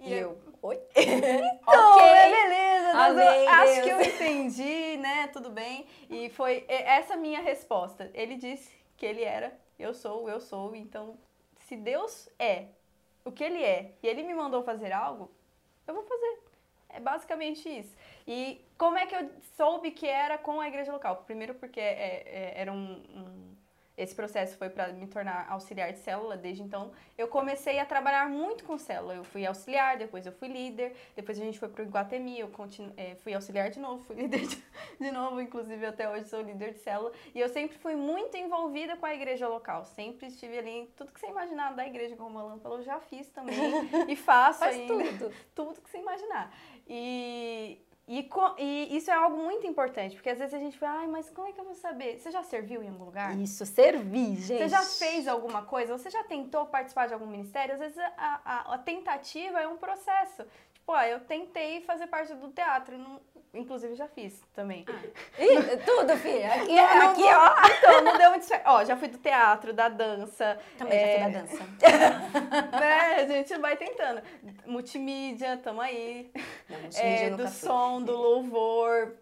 E 0.00 0.12
eu, 0.12 0.38
oi? 0.60 0.80
Então, 0.96 1.94
okay. 1.94 2.06
é 2.06 2.30
beleza. 2.30 2.98
Amém, 2.98 3.48
acho 3.48 3.74
Deus. 3.74 3.84
que 3.84 3.90
eu 3.90 4.00
entendi, 4.02 4.96
né? 4.98 5.28
Tudo 5.28 5.50
bem. 5.50 5.86
E 6.10 6.28
foi 6.30 6.64
essa 6.68 7.16
minha 7.16 7.40
resposta. 7.40 8.10
Ele 8.12 8.36
disse 8.36 8.74
que 8.96 9.06
ele 9.06 9.22
era, 9.22 9.56
eu 9.78 9.94
sou, 9.94 10.28
eu 10.28 10.40
sou, 10.40 10.74
então 10.74 11.16
se 11.72 11.76
Deus 11.76 12.28
é 12.38 12.66
o 13.24 13.32
que 13.32 13.42
Ele 13.42 13.62
é 13.62 13.92
e 14.02 14.06
Ele 14.06 14.22
me 14.22 14.34
mandou 14.34 14.62
fazer 14.62 14.92
algo, 14.92 15.30
eu 15.86 15.94
vou 15.94 16.02
fazer. 16.02 16.40
É 16.90 17.00
basicamente 17.00 17.66
isso. 17.66 17.96
E 18.26 18.62
como 18.76 18.98
é 18.98 19.06
que 19.06 19.14
eu 19.14 19.30
soube 19.56 19.90
que 19.90 20.06
era 20.06 20.36
com 20.36 20.60
a 20.60 20.68
igreja 20.68 20.92
local? 20.92 21.24
Primeiro 21.24 21.54
porque 21.54 21.80
é, 21.80 22.22
é, 22.26 22.52
era 22.56 22.70
um, 22.70 23.02
um 23.14 23.51
esse 23.96 24.14
processo 24.14 24.56
foi 24.56 24.70
para 24.70 24.88
me 24.88 25.06
tornar 25.06 25.46
auxiliar 25.50 25.92
de 25.92 25.98
célula. 25.98 26.36
Desde 26.36 26.62
então, 26.62 26.92
eu 27.16 27.28
comecei 27.28 27.78
a 27.78 27.84
trabalhar 27.84 28.28
muito 28.28 28.64
com 28.64 28.78
célula. 28.78 29.14
Eu 29.14 29.24
fui 29.24 29.44
auxiliar, 29.44 29.98
depois 29.98 30.24
eu 30.24 30.32
fui 30.32 30.48
líder, 30.48 30.94
depois 31.14 31.38
a 31.38 31.44
gente 31.44 31.58
foi 31.58 31.68
para 31.68 31.82
o 31.82 31.86
Iguatemi, 31.86 32.40
eu 32.40 32.48
continu... 32.48 32.92
É, 32.96 33.14
fui 33.16 33.34
auxiliar 33.34 33.70
de 33.70 33.78
novo, 33.78 34.02
fui 34.04 34.16
líder 34.22 34.46
de... 34.46 34.62
de 34.98 35.10
novo, 35.10 35.40
inclusive 35.40 35.84
até 35.84 36.08
hoje 36.08 36.28
sou 36.28 36.40
líder 36.40 36.72
de 36.72 36.78
célula. 36.78 37.12
E 37.34 37.40
eu 37.40 37.48
sempre 37.48 37.76
fui 37.78 37.94
muito 37.94 38.36
envolvida 38.36 38.96
com 38.96 39.04
a 39.04 39.14
igreja 39.14 39.46
local. 39.46 39.84
Sempre 39.84 40.26
estive 40.26 40.58
ali 40.58 40.70
em 40.70 40.86
tudo 40.96 41.12
que 41.12 41.20
você 41.20 41.26
imaginar 41.26 41.74
da 41.74 41.86
igreja, 41.86 42.16
como 42.16 42.38
a 42.38 42.42
Alan 42.42 42.58
falou, 42.58 42.78
eu 42.78 42.84
já 42.84 42.98
fiz 43.00 43.28
também 43.28 43.54
e 44.08 44.16
faço 44.16 44.60
Faz 44.60 44.74
ainda. 44.76 44.94
tudo. 44.94 45.34
tudo 45.54 45.80
que 45.80 45.90
você 45.90 45.98
imaginar. 45.98 46.52
E, 46.88 47.78
e, 48.08 48.28
e, 48.58 48.96
isso 48.96 49.10
é 49.10 49.14
algo 49.14 49.36
muito 49.36 49.66
importante, 49.66 50.16
porque 50.16 50.30
às 50.30 50.38
vezes 50.38 50.52
a 50.52 50.58
gente 50.58 50.76
fala, 50.76 51.00
ai, 51.00 51.06
mas 51.06 51.30
como 51.30 51.46
é 51.46 51.52
que 51.52 51.60
eu 51.60 51.64
vou 51.64 51.74
saber? 51.74 52.18
Você 52.18 52.30
já 52.30 52.42
serviu 52.42 52.82
em 52.82 52.88
algum 52.88 53.04
lugar? 53.04 53.36
Isso, 53.38 53.64
servir, 53.64 54.36
gente. 54.36 54.58
Você 54.58 54.68
já 54.68 54.82
fez 54.82 55.28
alguma 55.28 55.62
coisa? 55.62 55.96
Você 55.96 56.10
já 56.10 56.24
tentou 56.24 56.66
participar 56.66 57.06
de 57.06 57.14
algum 57.14 57.26
ministério? 57.26 57.74
Às 57.74 57.80
vezes 57.80 57.98
a, 57.98 58.40
a, 58.44 58.74
a 58.74 58.78
tentativa 58.78 59.60
é 59.60 59.68
um 59.68 59.76
processo. 59.76 60.44
Tipo, 60.74 60.92
ó, 60.92 61.02
eu 61.02 61.20
tentei 61.20 61.80
fazer 61.82 62.08
parte 62.08 62.34
do 62.34 62.48
teatro, 62.50 62.98
não, 62.98 63.20
inclusive 63.54 63.94
já 63.94 64.08
fiz 64.08 64.40
também. 64.54 64.84
Ih, 65.38 65.76
tudo, 65.84 66.16
filha. 66.16 66.54
Aqui, 66.54 66.74
não, 66.74 67.10
aqui 67.10 67.22
não, 67.22 67.40
ó. 67.40 67.54
Então, 67.78 68.04
não 68.04 68.18
deu 68.18 68.30
muito 68.30 68.44
certo. 68.44 68.66
Ó, 68.66 68.84
já 68.84 68.96
fui 68.96 69.08
do 69.08 69.18
teatro, 69.18 69.72
da 69.72 69.88
dança. 69.88 70.58
Também 70.78 70.98
é... 70.98 71.18
já 71.18 71.24
fui 71.24 71.32
da 71.32 71.40
dança. 71.40 71.64
né, 72.80 73.14
a 73.16 73.26
gente 73.26 73.58
vai 73.58 73.76
tentando. 73.76 74.22
Multimídia, 74.66 75.56
tamo 75.58 75.80
aí. 75.80 76.30
Não, 76.68 76.80
multimídia 76.80 77.26
é, 77.26 77.30
do 77.30 77.48
fui. 77.48 77.68
som, 77.68 78.02
do 78.02 78.16
louvor. 78.16 79.16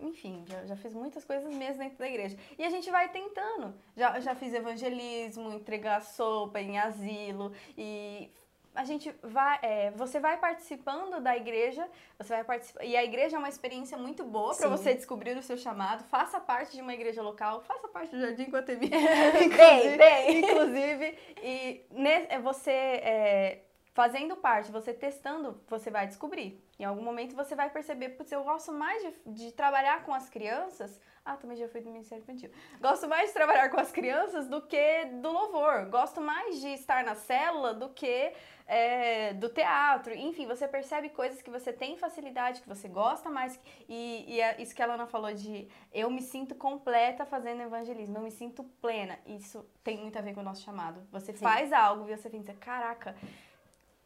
Enfim, 0.00 0.44
já, 0.48 0.66
já 0.66 0.76
fiz 0.76 0.92
muitas 0.92 1.24
coisas 1.24 1.52
mesmo 1.54 1.82
dentro 1.82 1.98
da 1.98 2.08
igreja. 2.08 2.36
E 2.58 2.64
a 2.64 2.70
gente 2.70 2.90
vai 2.90 3.08
tentando. 3.10 3.74
Já, 3.96 4.18
já 4.18 4.34
fiz 4.34 4.52
evangelismo, 4.52 5.52
entregar 5.52 6.02
sopa 6.02 6.60
em 6.60 6.78
asilo 6.78 7.52
e 7.76 8.32
a 8.78 8.84
gente 8.84 9.12
vai, 9.24 9.58
é, 9.60 9.90
você 9.90 10.20
vai 10.20 10.36
participando 10.36 11.20
da 11.20 11.36
igreja, 11.36 11.84
você 12.16 12.32
vai 12.32 12.44
participar, 12.44 12.84
e 12.84 12.96
a 12.96 13.02
igreja 13.02 13.34
é 13.34 13.38
uma 13.38 13.48
experiência 13.48 13.98
muito 13.98 14.24
boa 14.24 14.54
para 14.54 14.68
você 14.68 14.94
descobrir 14.94 15.36
o 15.36 15.42
seu 15.42 15.56
chamado. 15.56 16.04
Faça 16.04 16.38
parte 16.38 16.76
de 16.76 16.80
uma 16.80 16.94
igreja 16.94 17.20
local, 17.20 17.60
faça 17.62 17.88
parte 17.88 18.14
do 18.14 18.20
Jardim 18.20 18.44
Guatemi, 18.44 18.86
bem, 18.88 19.96
bem. 19.96 20.38
inclusive, 20.38 21.18
e 21.42 21.84
ne, 21.90 22.38
você 22.38 22.70
é, 22.70 23.62
fazendo 23.98 24.36
parte, 24.36 24.70
você 24.70 24.94
testando, 24.94 25.60
você 25.66 25.90
vai 25.90 26.06
descobrir. 26.06 26.64
Em 26.78 26.84
algum 26.84 27.02
momento 27.02 27.34
você 27.34 27.56
vai 27.56 27.68
perceber, 27.68 28.10
putz, 28.10 28.30
eu 28.30 28.44
gosto 28.44 28.70
mais 28.70 29.02
de, 29.02 29.32
de 29.46 29.52
trabalhar 29.52 30.04
com 30.04 30.14
as 30.14 30.30
crianças 30.30 31.00
ah, 31.24 31.36
também 31.36 31.58
já 31.58 31.68
fui 31.68 31.82
do 31.82 31.90
Ministério 31.90 32.22
Infantil. 32.22 32.50
Gosto 32.80 33.06
mais 33.06 33.28
de 33.28 33.34
trabalhar 33.34 33.68
com 33.68 33.78
as 33.78 33.92
crianças 33.92 34.48
do 34.48 34.62
que 34.62 35.04
do 35.20 35.30
louvor. 35.30 35.84
Gosto 35.90 36.22
mais 36.22 36.58
de 36.58 36.68
estar 36.68 37.04
na 37.04 37.14
célula 37.14 37.74
do 37.74 37.90
que 37.90 38.32
é, 38.66 39.34
do 39.34 39.50
teatro. 39.50 40.14
Enfim, 40.14 40.46
você 40.46 40.66
percebe 40.66 41.10
coisas 41.10 41.42
que 41.42 41.50
você 41.50 41.70
tem 41.70 41.98
facilidade, 41.98 42.62
que 42.62 42.68
você 42.68 42.88
gosta 42.88 43.28
mais. 43.28 43.60
E, 43.86 44.24
e 44.26 44.40
é 44.40 44.62
isso 44.62 44.74
que 44.74 44.80
a 44.80 44.86
Lana 44.86 45.06
falou 45.06 45.34
de 45.34 45.68
eu 45.92 46.08
me 46.08 46.22
sinto 46.22 46.54
completa 46.54 47.26
fazendo 47.26 47.60
evangelismo, 47.60 48.16
eu 48.16 48.22
me 48.22 48.30
sinto 48.30 48.64
plena. 48.80 49.18
Isso 49.26 49.68
tem 49.84 49.98
muito 49.98 50.16
a 50.16 50.22
ver 50.22 50.32
com 50.32 50.40
o 50.40 50.44
nosso 50.44 50.62
chamado. 50.62 51.06
Você 51.10 51.34
Sim. 51.34 51.44
faz 51.44 51.74
algo 51.74 52.08
e 52.08 52.16
você 52.16 52.30
pensa, 52.30 52.54
caraca 52.54 53.14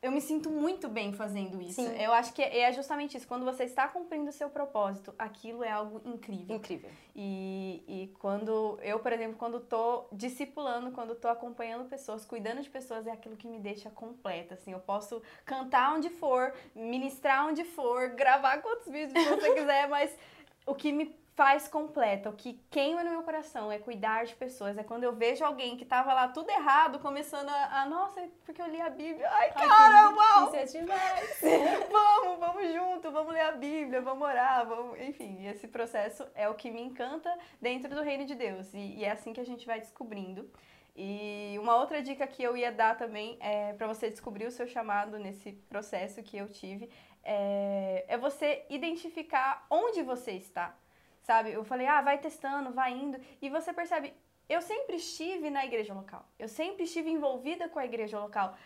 eu 0.03 0.11
me 0.11 0.21
sinto 0.21 0.51
muito 0.51 0.89
bem 0.89 1.13
fazendo 1.13 1.63
isso. 1.63 1.81
Sim. 1.81 1.97
Eu 1.97 2.13
acho 2.13 2.33
que 2.33 2.43
é 2.43 2.73
justamente 2.73 3.17
isso. 3.17 3.27
Quando 3.27 3.45
você 3.45 3.63
está 3.63 3.87
cumprindo 3.87 4.29
o 4.29 4.33
seu 4.33 4.51
propósito, 4.51 5.15
aquilo 5.17 5.63
é 5.63 5.71
algo 5.71 6.03
incrível. 6.05 6.57
Incrível. 6.57 6.91
E, 7.15 7.85
e 7.87 8.15
quando 8.19 8.81
eu, 8.83 8.99
por 8.99 9.13
exemplo, 9.13 9.37
quando 9.39 9.59
estou 9.59 10.09
discipulando, 10.11 10.91
quando 10.91 11.13
estou 11.13 11.31
acompanhando 11.31 11.89
pessoas, 11.89 12.25
cuidando 12.25 12.61
de 12.63 12.69
pessoas, 12.69 13.07
é 13.07 13.13
aquilo 13.13 13.37
que 13.37 13.47
me 13.47 13.61
deixa 13.61 13.91
completa. 13.91 14.55
Assim, 14.55 14.73
eu 14.73 14.81
posso 14.81 15.23
cantar 15.45 15.95
onde 15.95 16.11
for, 16.11 16.53
ministrar 16.75 17.47
onde 17.47 17.63
for, 17.63 18.09
gravar 18.09 18.61
quantos 18.61 18.91
vídeos 18.91 19.25
você 19.25 19.55
quiser, 19.55 19.89
mas 19.89 20.19
o 20.67 20.75
que 20.75 20.91
me 20.91 21.15
faz 21.35 21.67
completa. 21.67 22.29
O 22.29 22.35
que 22.35 22.61
queima 22.71 23.03
no 23.03 23.11
meu 23.11 23.23
coração 23.23 23.73
é 23.73 23.79
cuidar 23.79 24.25
de 24.25 24.35
pessoas. 24.35 24.77
É 24.77 24.85
quando 24.85 25.05
eu 25.05 25.15
vejo 25.15 25.45
alguém 25.45 25.77
que 25.77 25.85
tava 25.85 26.13
lá 26.13 26.29
tudo 26.29 26.51
errado, 26.51 26.99
começando 26.99 27.49
a, 27.49 27.83
a 27.83 27.87
nossa, 27.87 28.23
porque 28.45 28.61
eu 28.61 28.69
li 28.69 28.81
a 28.81 28.91
Bíblia. 28.91 29.29
Ai, 29.31 29.53
Ai 29.55 29.69
cara, 29.69 30.11
uau! 30.11 30.47
Isso 30.47 30.57
é 30.57 30.81
demais. 30.81 31.41
vamos, 31.91 32.39
vamos 32.39 32.73
junto, 32.73 33.11
vamos 33.11 33.33
ler 33.33 33.43
a 33.43 33.53
Bíblia, 33.53 34.01
vamos 34.01 34.27
orar, 34.27 34.67
vamos... 34.67 35.01
Enfim, 35.01 35.47
esse 35.47 35.67
processo 35.67 36.27
é 36.35 36.49
o 36.49 36.55
que 36.55 36.71
me 36.71 36.83
encanta 36.83 37.35
dentro 37.61 37.95
do 37.95 38.03
reino 38.03 38.27
de 38.27 38.35
Deus. 38.35 38.73
E, 38.75 38.99
e 38.99 39.05
é 39.05 39.11
assim 39.11 39.33
que 39.33 39.41
a 39.41 39.47
gente 39.47 39.67
vai 39.67 39.81
descobrindo. 39.81 40.51
E 40.95 41.57
uma 41.59 41.77
outra 41.77 42.03
dica 42.03 42.27
que 42.27 42.43
eu 42.43 42.55
ia 42.55 42.71
dar 42.71 42.99
também 42.99 43.39
é 43.41 43.73
para 43.73 43.87
você 43.87 44.11
descobrir 44.11 44.47
o 44.47 44.51
seu 44.51 44.67
chamado 44.67 45.19
nesse 45.19 45.53
processo 45.53 46.23
que 46.23 46.37
eu 46.37 46.51
tive 46.51 46.91
é, 47.25 48.05
é 48.09 48.19
você 48.19 48.65
identificar 48.69 49.67
onde 49.71 50.03
você 50.03 50.33
está 50.33 50.77
sabe? 51.23 51.53
Eu 51.53 51.65
falei, 51.65 51.87
ah, 51.87 52.01
vai 52.01 52.19
testando, 52.19 52.73
vai 52.73 52.93
indo. 52.93 53.19
E 53.41 53.49
você 53.49 53.73
percebe, 53.73 54.13
eu 54.49 54.61
sempre 54.61 54.97
estive 54.97 55.51
na 55.51 55.65
igreja 55.65 55.95
local. 55.95 56.27
Eu 56.39 56.49
sempre 56.49 56.85
estive 56.85 57.11
envolvida 57.11 57.69
com 57.69 57.79
a 57.79 57.85
igreja 57.85 58.19
local. 58.19 58.57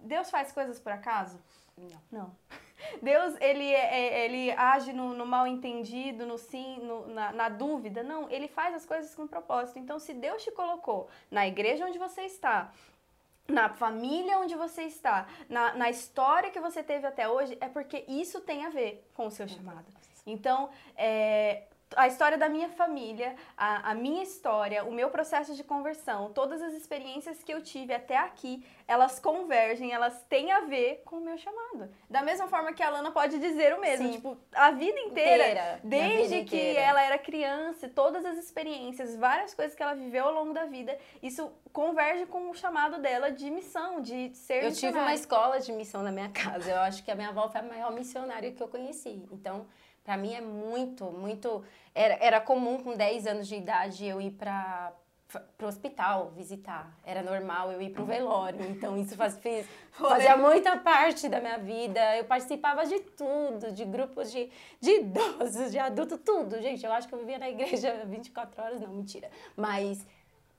Deus 0.00 0.30
faz 0.30 0.52
coisas 0.52 0.78
por 0.78 0.92
acaso? 0.92 1.38
Não. 1.76 2.00
Não. 2.10 2.36
Deus, 3.02 3.34
ele, 3.40 3.64
é, 3.64 3.98
é, 4.00 4.24
ele 4.24 4.52
age 4.52 4.92
no, 4.92 5.12
no 5.12 5.26
mal 5.26 5.46
entendido, 5.46 6.24
no 6.24 6.38
sim, 6.38 6.78
no, 6.80 7.06
na, 7.08 7.32
na, 7.32 7.48
dúvida. 7.48 8.02
Não, 8.02 8.30
ele 8.30 8.48
faz 8.48 8.74
as 8.74 8.86
coisas 8.86 9.14
com 9.14 9.26
propósito. 9.26 9.78
Então, 9.78 9.98
se 9.98 10.14
Deus 10.14 10.42
te 10.42 10.50
colocou 10.52 11.08
na 11.30 11.46
igreja 11.46 11.84
onde 11.84 11.98
você 11.98 12.22
está, 12.22 12.72
na 13.46 13.68
família 13.68 14.38
onde 14.38 14.54
você 14.54 14.82
está, 14.82 15.26
na, 15.48 15.74
na 15.74 15.90
história 15.90 16.50
que 16.50 16.60
você 16.60 16.82
teve 16.82 17.06
até 17.06 17.28
hoje, 17.28 17.56
é 17.60 17.68
porque 17.68 18.04
isso 18.06 18.40
tem 18.40 18.64
a 18.64 18.70
ver 18.70 19.06
com 19.14 19.26
o 19.26 19.30
seu 19.30 19.48
chamado. 19.48 19.86
Então, 20.26 20.70
é, 20.96 21.64
a 21.96 22.06
história 22.06 22.36
da 22.36 22.48
minha 22.48 22.68
família, 22.68 23.34
a, 23.56 23.90
a, 23.90 23.94
minha 23.94 24.22
história, 24.22 24.84
o 24.84 24.92
meu 24.92 25.10
processo 25.10 25.54
de 25.54 25.64
conversão, 25.64 26.30
todas 26.32 26.60
as 26.60 26.74
experiências 26.74 27.42
que 27.42 27.52
eu 27.52 27.62
tive 27.62 27.94
até 27.94 28.16
aqui, 28.16 28.64
elas 28.86 29.18
convergem, 29.18 29.92
elas 29.92 30.22
têm 30.28 30.52
a 30.52 30.60
ver 30.60 31.02
com 31.04 31.16
o 31.16 31.20
meu 31.20 31.36
chamado. 31.36 31.88
Da 32.08 32.22
mesma 32.22 32.48
forma 32.48 32.72
que 32.72 32.82
a 32.82 32.90
Lana 32.90 33.10
pode 33.10 33.38
dizer 33.38 33.74
o 33.74 33.80
mesmo, 33.80 34.06
Sim. 34.06 34.12
tipo, 34.12 34.36
a 34.52 34.70
vida 34.70 34.98
inteira, 35.00 35.44
inteira 35.44 35.80
desde 35.84 36.36
vida 36.36 36.50
que 36.50 36.56
inteira. 36.56 36.80
ela 36.80 37.02
era 37.02 37.18
criança, 37.18 37.88
todas 37.88 38.24
as 38.24 38.38
experiências, 38.38 39.16
várias 39.16 39.54
coisas 39.54 39.74
que 39.74 39.82
ela 39.82 39.94
viveu 39.94 40.26
ao 40.26 40.32
longo 40.32 40.52
da 40.52 40.64
vida, 40.64 40.96
isso 41.22 41.50
converge 41.72 42.26
com 42.26 42.50
o 42.50 42.54
chamado 42.54 42.98
dela 43.00 43.30
de 43.30 43.50
missão, 43.50 44.00
de 44.00 44.34
ser 44.34 44.64
Eu 44.64 44.72
tive 44.72 44.98
uma 44.98 45.14
escola 45.14 45.60
de 45.60 45.72
missão 45.72 46.02
na 46.02 46.10
minha 46.10 46.28
casa. 46.32 46.70
Eu 46.70 46.78
acho 46.78 47.02
que 47.04 47.10
a 47.10 47.14
minha 47.14 47.28
avó 47.28 47.48
foi 47.48 47.60
a 47.60 47.64
maior 47.64 47.92
missionária 47.92 48.52
que 48.52 48.62
eu 48.62 48.68
conheci. 48.68 49.22
Então, 49.30 49.66
para 50.08 50.16
mim 50.16 50.32
é 50.32 50.40
muito, 50.40 51.04
muito. 51.04 51.62
Era, 51.94 52.16
era 52.18 52.40
comum 52.40 52.82
com 52.82 52.96
10 52.96 53.26
anos 53.26 53.46
de 53.46 53.56
idade 53.56 54.06
eu 54.06 54.22
ir 54.22 54.30
para 54.30 54.94
o 55.60 55.66
hospital 55.66 56.32
visitar. 56.34 56.90
Era 57.04 57.22
normal 57.22 57.70
eu 57.70 57.82
ir 57.82 57.90
para 57.90 58.02
o 58.02 58.06
velório. 58.06 58.58
Então 58.70 58.96
isso 58.96 59.14
faz, 59.14 59.36
fez, 59.36 59.66
fazia 59.92 60.34
muita 60.34 60.78
parte 60.78 61.28
da 61.28 61.42
minha 61.42 61.58
vida. 61.58 62.00
Eu 62.16 62.24
participava 62.24 62.86
de 62.86 63.00
tudo, 63.00 63.70
de 63.70 63.84
grupos 63.84 64.32
de, 64.32 64.50
de 64.80 64.92
idosos, 64.92 65.70
de 65.70 65.78
adultos, 65.78 66.18
tudo. 66.24 66.58
Gente, 66.62 66.86
eu 66.86 66.92
acho 66.92 67.06
que 67.06 67.14
eu 67.14 67.18
vivia 67.18 67.38
na 67.38 67.50
igreja 67.50 68.02
24 68.08 68.62
horas, 68.62 68.80
não, 68.80 68.88
mentira. 68.88 69.28
Mas 69.54 70.06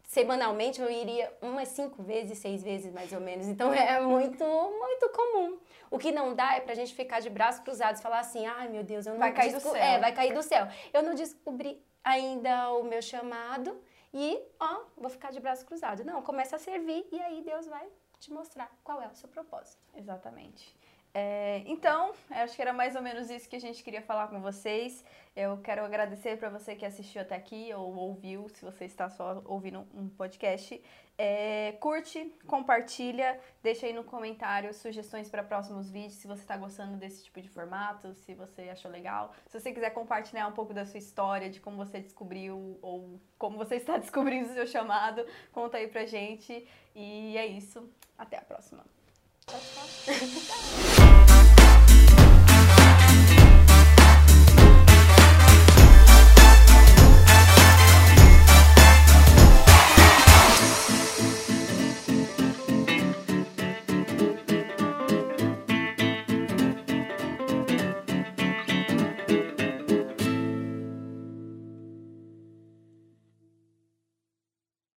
semanalmente 0.03 0.79
eu 0.79 0.91
iria 0.91 1.33
umas 1.41 1.69
cinco 1.69 2.03
vezes, 2.03 2.37
seis 2.37 2.61
vezes 2.61 2.93
mais 2.93 3.11
ou 3.11 3.19
menos. 3.19 3.47
Então 3.47 3.73
é 3.73 3.99
muito, 3.99 4.43
muito 4.43 5.09
comum. 5.09 5.57
O 5.91 5.97
que 5.97 6.11
não 6.11 6.35
dá 6.35 6.55
é 6.55 6.59
pra 6.59 6.73
gente 6.73 6.93
ficar 6.93 7.19
de 7.19 7.29
braços 7.29 7.61
cruzados 7.61 7.99
e 7.99 8.03
falar 8.03 8.19
assim: 8.19 8.45
ai 8.45 8.67
meu 8.67 8.83
Deus, 8.83 9.05
eu 9.05 9.13
não 9.13 9.19
vai 9.19 9.33
cair 9.33 9.53
do 9.53 9.59
céu. 9.59 9.75
É, 9.75 9.99
vai 9.99 10.13
cair 10.13 10.33
do 10.33 10.43
céu. 10.43 10.67
Eu 10.93 11.03
não 11.03 11.15
descobri 11.15 11.83
ainda 12.03 12.71
o 12.73 12.83
meu 12.83 13.01
chamado 13.01 13.81
e, 14.13 14.41
ó, 14.59 14.83
vou 14.97 15.09
ficar 15.09 15.31
de 15.31 15.39
braços 15.39 15.63
cruzados. 15.63 16.05
Não, 16.05 16.21
começa 16.21 16.55
a 16.55 16.59
servir 16.59 17.07
e 17.11 17.19
aí 17.21 17.41
Deus 17.41 17.67
vai 17.67 17.87
te 18.19 18.31
mostrar 18.33 18.69
qual 18.83 19.01
é 19.01 19.07
o 19.07 19.15
seu 19.15 19.29
propósito. 19.29 19.81
Exatamente. 19.95 20.75
É, 21.13 21.63
então, 21.65 22.13
acho 22.29 22.55
que 22.55 22.61
era 22.61 22.71
mais 22.71 22.95
ou 22.95 23.01
menos 23.01 23.29
isso 23.29 23.49
que 23.49 23.55
a 23.55 23.61
gente 23.61 23.83
queria 23.83 24.01
falar 24.01 24.27
com 24.27 24.39
vocês. 24.41 25.03
Eu 25.35 25.57
quero 25.57 25.83
agradecer 25.83 26.37
para 26.37 26.49
você 26.49 26.75
que 26.75 26.85
assistiu 26.85 27.21
até 27.21 27.35
aqui 27.35 27.73
ou 27.73 27.95
ouviu, 27.95 28.47
se 28.49 28.63
você 28.63 28.85
está 28.85 29.09
só 29.09 29.41
ouvindo 29.45 29.87
um 29.93 30.09
podcast. 30.09 30.81
É, 31.17 31.73
curte, 31.81 32.33
compartilha, 32.47 33.39
deixa 33.61 33.85
aí 33.85 33.93
no 33.93 34.03
comentário 34.03 34.73
sugestões 34.73 35.29
para 35.29 35.43
próximos 35.43 35.89
vídeos, 35.89 36.13
se 36.13 36.27
você 36.27 36.41
está 36.41 36.55
gostando 36.55 36.95
desse 36.95 37.25
tipo 37.25 37.41
de 37.41 37.49
formato, 37.49 38.13
se 38.13 38.33
você 38.33 38.69
achou 38.69 38.89
legal. 38.89 39.33
Se 39.47 39.59
você 39.59 39.73
quiser 39.73 39.89
compartilhar 39.89 40.47
um 40.47 40.53
pouco 40.53 40.73
da 40.73 40.85
sua 40.85 40.97
história, 40.97 41.49
de 41.49 41.59
como 41.59 41.75
você 41.75 41.99
descobriu 41.99 42.79
ou 42.81 43.19
como 43.37 43.57
você 43.57 43.75
está 43.75 43.97
descobrindo 43.99 44.49
o 44.49 44.53
seu 44.53 44.67
chamado, 44.67 45.25
conta 45.51 45.77
aí 45.77 45.87
pra 45.87 46.05
gente. 46.05 46.65
E 46.95 47.37
é 47.37 47.45
isso. 47.45 47.89
Até 48.17 48.37
a 48.37 48.41
próxima. 48.41 48.98
Bye. 49.51 50.99